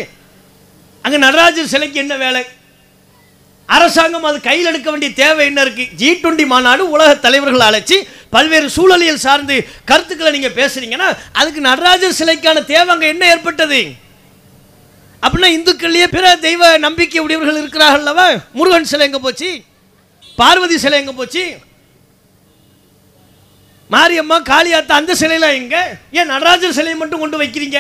அங்கே 1.05 1.17
நடராஜர் 1.27 1.71
சிலைக்கு 1.73 1.97
என்ன 2.03 2.15
வேலை? 2.25 2.43
அரசாங்கம் 3.75 4.27
அது 4.29 4.37
கையில் 4.47 4.69
எடுக்க 4.69 4.87
வேண்டிய 4.91 5.11
தேவை 5.21 5.43
என்ன 5.49 5.59
இருக்கு? 5.65 5.85
ஜி 5.99 6.09
டுவெண்ட்டி 6.21 6.45
மாநாடு 6.53 6.83
உலக 6.95 7.09
தலைவர்கள் 7.25 7.67
அழைச்சி 7.67 7.97
பல்வேறு 8.35 8.67
சூழலியல் 8.75 9.23
சார்ந்து 9.25 9.55
கருத்துக்களை 9.89 10.31
நீங்கள் 10.35 10.57
பேசுறீங்கன்னா 10.59 11.09
அதுக்கு 11.39 11.61
நடராஜர் 11.69 12.19
சிலைக்கான 12.19 12.63
தேவை 12.73 12.89
அங்கே 12.95 13.11
என்ன 13.13 13.23
ஏற்பட்டது? 13.33 13.81
அப்படின்னா 15.23 15.49
இந்துக்கள்லேயே 15.57 16.07
பிற 16.15 16.25
தெய்வ 16.47 16.71
நம்பிக்கை 16.85 17.21
உடையவர்கள் 17.25 17.61
இருக்கிறார்கள்லவா 17.63 18.27
முருகன் 18.59 18.89
சிலை 18.91 19.05
எங்கே 19.09 19.21
போச்சு? 19.25 19.51
பார்வதி 20.39 20.77
சிலை 20.77 20.99
எங்க 20.99 21.13
போச்சு? 21.13 21.43
மாரியம்மா 23.93 24.37
காளியாத்தா 24.51 24.93
அந்த 24.99 25.13
சிலையெல்லாம் 25.21 25.57
எங்க? 25.61 25.75
ஏன் 26.11 26.31
நடராஜர் 26.33 26.77
சிலையை 26.77 26.97
மட்டும் 26.99 27.19
கொண்டு 27.19 27.41
வைக்கிறீங்க? 27.41 27.79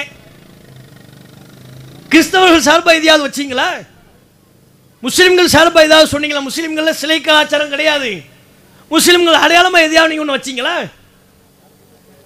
கிறிஸ்தவர்கள் 2.11 2.67
சார்பா 2.69 2.93
எதையாவது 2.99 3.25
வச்சீங்களா? 3.27 3.69
முஸ்லிம்கள் 5.03 5.53
சார்பாக 5.53 5.87
ஏதாவது 5.89 6.11
சொன்னீங்களா? 6.13 6.47
முஸ்லிம்கள் 6.49 6.99
சிலை 7.01 7.21
கலாச்சாரம் 7.21 7.69
கிடையாது. 7.69 8.11
முஸ்லிம்கள் 8.89 9.43
அடையாளமா 9.43 9.79
எதையாவது 9.87 10.11
நீங்க 10.11 10.25
ஒன்று 10.25 10.37
வச்சீங்களா? 10.37 10.75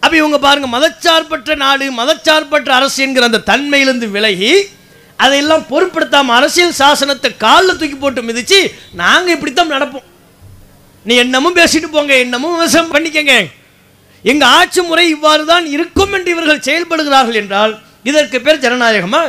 அப்போ 0.04 0.16
இவங்க 0.18 0.38
பாருங்க 0.40 0.68
மதச்சார்பற்ற 0.78 1.56
நாடு 1.56 1.86
மதச்சார்பற்ற 2.02 2.70
அரசு 2.80 3.04
என்கிற 3.04 3.26
அந்த 3.26 3.44
தன்மையிலிருந்து 3.52 4.10
விலகி 4.16 4.52
அதையெல்லாம் 5.18 5.66
பொருட்படுத்தாமல் 5.72 6.36
அரசியல் 6.36 6.78
சாசனத்தை 6.80 7.38
காலில் 7.38 7.78
தூக்கி 7.78 7.96
போட்டு 7.96 8.22
மிதிச்சு 8.22 8.60
நாங்க 8.94 9.32
இப்படித்தான் 9.32 9.74
நடப்போம். 9.76 10.06
நீ 11.08 11.14
என்னமும் 11.24 11.58
பேசிட்டு 11.60 11.88
போங்க 11.96 12.14
என்னமும் 12.24 12.54
விவசாயம் 12.58 12.94
பண்ணிக்கங்க. 12.94 13.34
எங்க 14.32 14.44
ஆட்சி 14.60 14.82
முறை 14.82 15.10
இவ்வாறு 15.16 15.44
தான் 15.50 15.66
இருக்கும் 15.76 16.14
என்று 16.18 16.30
இவர்கள் 16.36 16.66
செயல்படுகிறார்கள் 16.68 17.40
என்றால் 17.42 17.74
இதற்கு 18.10 18.38
பேர் 18.46 18.64
ஜனநாயகமா? 18.64 19.22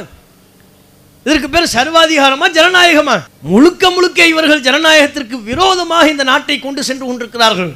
இதற்கு 1.27 1.49
பேர் 1.55 1.75
சர்வாதிகாரமா 1.75 2.47
ஜனநாயகமா? 2.59 3.17
முழுக்க 3.53 3.91
முழுக்க 3.91 4.27
இவர்கள் 4.33 4.65
ஜனநாயகத்திற்கு 4.69 5.37
விரோதமாக 5.51 6.09
இந்த 6.13 6.25
நாட்டை 6.31 6.57
கொண்டு 6.59 6.81
சென்று 6.89 7.05
கொண்டிருக்கிறார்கள். 7.07 7.73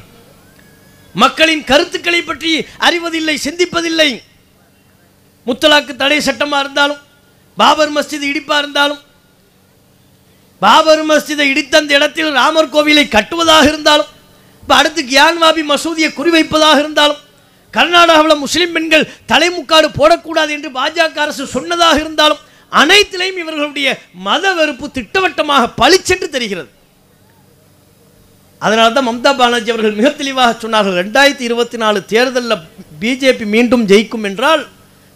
மக்களின் 1.15 1.63
கருத்துக்களை 1.71 2.21
பற்றி 2.21 2.51
அறிவதில்லை 2.87 3.35
சிந்திப்பதில்லை. 3.47 4.09
முத்தலாக்கு 5.47 5.93
தடை 5.95 6.19
சட்டமாக 6.21 6.63
இருந்தாலும் 6.63 7.01
பாபர் 7.57 7.93
மஸ்ஜித் 7.95 8.29
இடிப்பாக 8.31 8.61
இருந்தாலும் 8.63 9.01
பாபர் 10.63 11.03
மஸ்ஜிதை 11.09 11.45
இடித்த 11.51 11.73
அந்த 11.81 11.91
இடத்தில் 11.99 12.31
ராமர் 12.39 12.73
கோவிலை 12.75 13.05
கட்டுவதாக 13.15 13.65
இருந்தாலும் 13.71 14.09
இப்போ 14.63 14.73
அடுத்து 14.79 15.01
கியான்வாபி 15.11 15.63
மசூதியை 15.71 16.09
குறிவைப்பதாக 16.19 16.77
இருந்தாலும் 16.83 17.21
கர்நாடகாவில் 17.73 18.41
முஸ்லீம் 18.43 18.75
பெண்கள் 18.75 19.09
தலைமுக்காடு 19.31 19.87
போடக்கூடாது 19.99 20.51
என்று 20.57 20.69
பாஜக 20.77 21.19
அரசு 21.25 21.43
சொன்னதாக 21.55 21.97
இருந்தாலும் 22.03 22.41
அனைத்திலையும் 22.81 23.39
இவர்களுடைய 23.43 23.87
மத 24.27 24.53
வெறுப்பு 24.57 24.87
திட்டவட்டமாக 24.97 25.63
பளிச்சென்று 25.81 26.27
தெரிகிறது. 26.35 26.69
அதனால 28.65 28.87
தான் 28.95 29.07
மம்தா 29.09 29.31
பானர்ஜி 29.39 29.71
அவர்கள் 29.73 29.97
மிக 29.99 30.09
தெளிவாக 30.19 30.51
சொன்னார்கள் 30.63 30.97
ரெண்டாயிரத்தி 31.01 31.45
இருபத்தி 31.49 31.77
நாலு 31.83 31.99
தேர்தலில் 32.11 32.57
பிஜேபி 33.01 33.45
மீண்டும் 33.55 33.85
ஜெயிக்கும் 33.91 34.27
என்றால் 34.29 34.63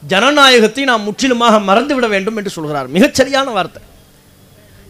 ஜனநாயகத்தை 0.03 0.85
நாம் 0.91 1.05
முற்றிலுமாக 1.09 1.59
மறந்துவிட 1.69 2.07
வேண்டும் 2.15 2.39
என்று 2.39 2.55
சொல்கிறார். 2.55 2.87
மிகச்சரியான 2.95 3.53
வார்த்தை. 3.57 3.81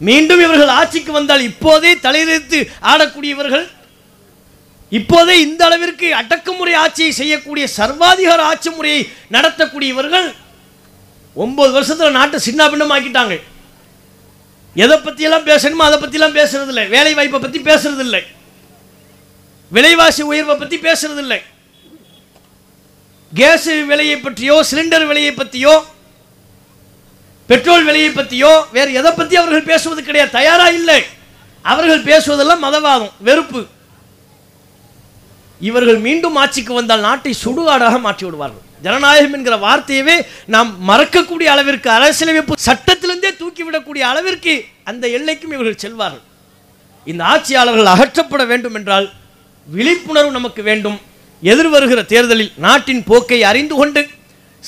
மீண்டும் 0.01 0.43
இவர்கள் 0.45 0.75
ஆட்சிக்கு 0.79 1.11
வந்தால் 1.11 1.47
இப்போதே 1.51 1.91
தலையிலிருந்து 2.05 2.59
ஆடக்கூடியவர்கள் 2.91 3.65
இப்போதே 4.91 5.35
இந்த 5.41 5.61
அளவிற்கு 5.65 6.07
அடக்குமுறை 6.21 6.73
ஆட்சியை 6.81 7.11
செய்யக்கூடிய 7.19 7.65
சர்வாதிகார 7.77 8.41
ஆட்சி 8.51 8.69
முறையை 8.69 9.01
நடத்தக்கூடியவர்கள் 9.35 10.27
ஒன்பது 11.35 11.71
வருஷத்தில் 11.71 12.17
நாட்டை 12.19 12.39
சின்ன 12.47 12.67
பின்னமாக்கிட்டாங்க 12.71 13.35
எதை 14.75 14.97
பற்றியெல்லாம் 14.97 15.47
பேசணுமோ 15.49 15.83
அதை 15.87 15.97
பற்றிலாம் 15.99 16.37
பேசுறதில்லை. 16.37 16.85
வேலை 16.93 17.13
வாய்ப்பை 17.13 17.39
பற்றி 17.39 17.59
பேசுறதில்லை. 17.67 18.21
விலைவாசி 19.71 20.21
உயர்வை 20.31 20.55
பற்றி 20.55 20.77
பேசுறதில்லை. 20.87 21.39
கேஸ் 23.33 23.69
விலையை 23.91 24.17
பற்றியோ 24.17 24.55
சிலிண்டர் 24.71 25.07
விலையை 25.11 25.31
பற்றியோ 25.31 25.73
பெட்ரோல் 27.51 27.85
விலையை 27.87 28.09
பற்றியோ 28.09 28.51
வேறு 28.75 28.91
எதை 28.99 29.11
பற்றி 29.11 29.35
அவர்கள் 29.41 29.69
பேசுவது 29.71 30.01
கிடையாது. 30.03 30.31
தயாராக 30.39 30.77
இல்லை. 30.79 30.99
அவர்கள் 31.61 32.05
பேசுவதெல்லாம் 32.09 32.63
மதவாதம் 32.63 33.11
வெறுப்பு. 33.27 33.61
இவர்கள் 35.69 35.99
மீண்டும் 36.05 36.35
ஆட்சிக்கு 36.35 36.73
வந்தால் 36.73 37.05
நாட்டை 37.07 37.33
சுடுகாடாக 37.43 37.99
மாற்றி 38.05 38.25
விடுவார்கள். 38.25 38.63
ஜனநாயகம் 38.85 39.35
என்கிற 39.37 39.55
வார்த்தையவே 39.57 40.15
நாம் 40.53 40.69
மறக்கக்கூடிய 40.89 41.47
அளவிற்கு 41.53 41.89
அரசியலமைப்பு 41.97 42.57
சட்டத்திலிருந்தே 42.67 43.31
தூக்கிவிடக்கூடிய 43.41 44.03
அளவிற்கு 44.11 44.53
அந்த 44.83 45.07
எல்லைக்கும் 45.17 45.53
இவர்கள் 45.55 45.81
செல்வார்கள். 45.83 46.25
இந்த 47.11 47.23
ஆட்சியாளர்கள் 47.23 47.91
அகற்றப்பட 47.93 48.43
வேண்டும் 48.51 48.75
என்றால் 48.79 49.07
விழிப்புணர்வு 49.67 50.31
நமக்கு 50.31 50.61
வேண்டும். 50.69 50.99
எதிர்வருகிற 51.43 52.01
தேர்தலில் 52.13 52.53
நாட்டின் 52.65 53.03
போக்கை 53.09 53.39
அறிந்து 53.51 53.75
கொண்டு 53.75 54.01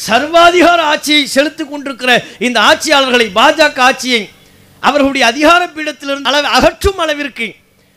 சர்வாதிகார 0.06 0.80
ஆட்சியை 0.94 1.26
செலுத்தி 1.26 1.64
கொண்டிருக்கிற 1.66 2.12
இந்த 2.48 2.60
ஆட்சியாளர்களை 2.70 3.28
பாஜக 3.40 3.80
ஆட்சியை 3.90 4.30
அவர்களுடைய 4.80 5.28
அதிகார 5.28 5.62
பீடத்திலிருந்து 5.76 6.30
அளவு 6.32 6.48
அகற்றும் 6.58 7.00
அளவிற்கு 7.04 7.48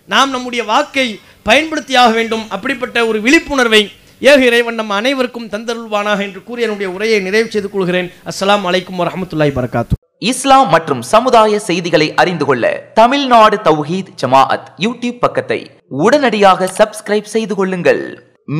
நாம் 0.08 0.30
நம்முடைய 0.30 0.64
வாக்கை 0.64 1.20
பயன்படுத்தியாக 1.48 2.12
வேண்டும். 2.12 2.44
அப்படிப்பட்ட 2.48 3.06
ஒரு 3.06 3.20
விழிப்புணர்வை 3.20 3.82
ஏக 4.20 4.40
இறைவன் 4.44 4.74
நம்ம 4.74 4.94
அனைவருக்கும் 4.94 5.48
தந்தருள்வானாக 5.48 6.20
என்று 6.20 6.42
கூறி 6.42 6.62
என்னுடைய 6.62 6.92
உரையை 6.92 7.20
நிறைவு 7.20 7.48
செய்து 7.50 7.70
கொள்கிறேன். 7.70 8.08
அஸ்லாம் 8.30 8.64
அலைக்கும் 8.70 9.00
வரமத்துல்லாய் 9.02 9.56
பரகாத்து 9.58 9.98
இஸ்லாம் 10.18 10.68
மற்றும் 10.68 11.02
சமுதாய 11.02 11.58
செய்திகளை 11.58 12.14
அறிந்து 12.14 12.44
கொள்ள 12.44 12.64
தமிழ்நாடு 12.94 13.58
தௌஹீத் 13.68 14.10
ஜமாஅத் 14.22 14.66
யூடியூப் 14.78 15.20
பக்கத்தை 15.20 15.60
உடனடியாக 15.88 16.68
சப்ஸ்கிரைப் 16.78 17.30
செய்து 17.34 17.54
கொள்ளுங்கள். 17.54 18.02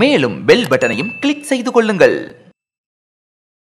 மேலும் 0.00 0.44
பெல் 0.44 0.66
பட்டனையும் 0.70 1.12
கிளிக் 1.20 1.48
செய்து 1.50 1.72
கொள்ளுங்கள். 1.72 2.18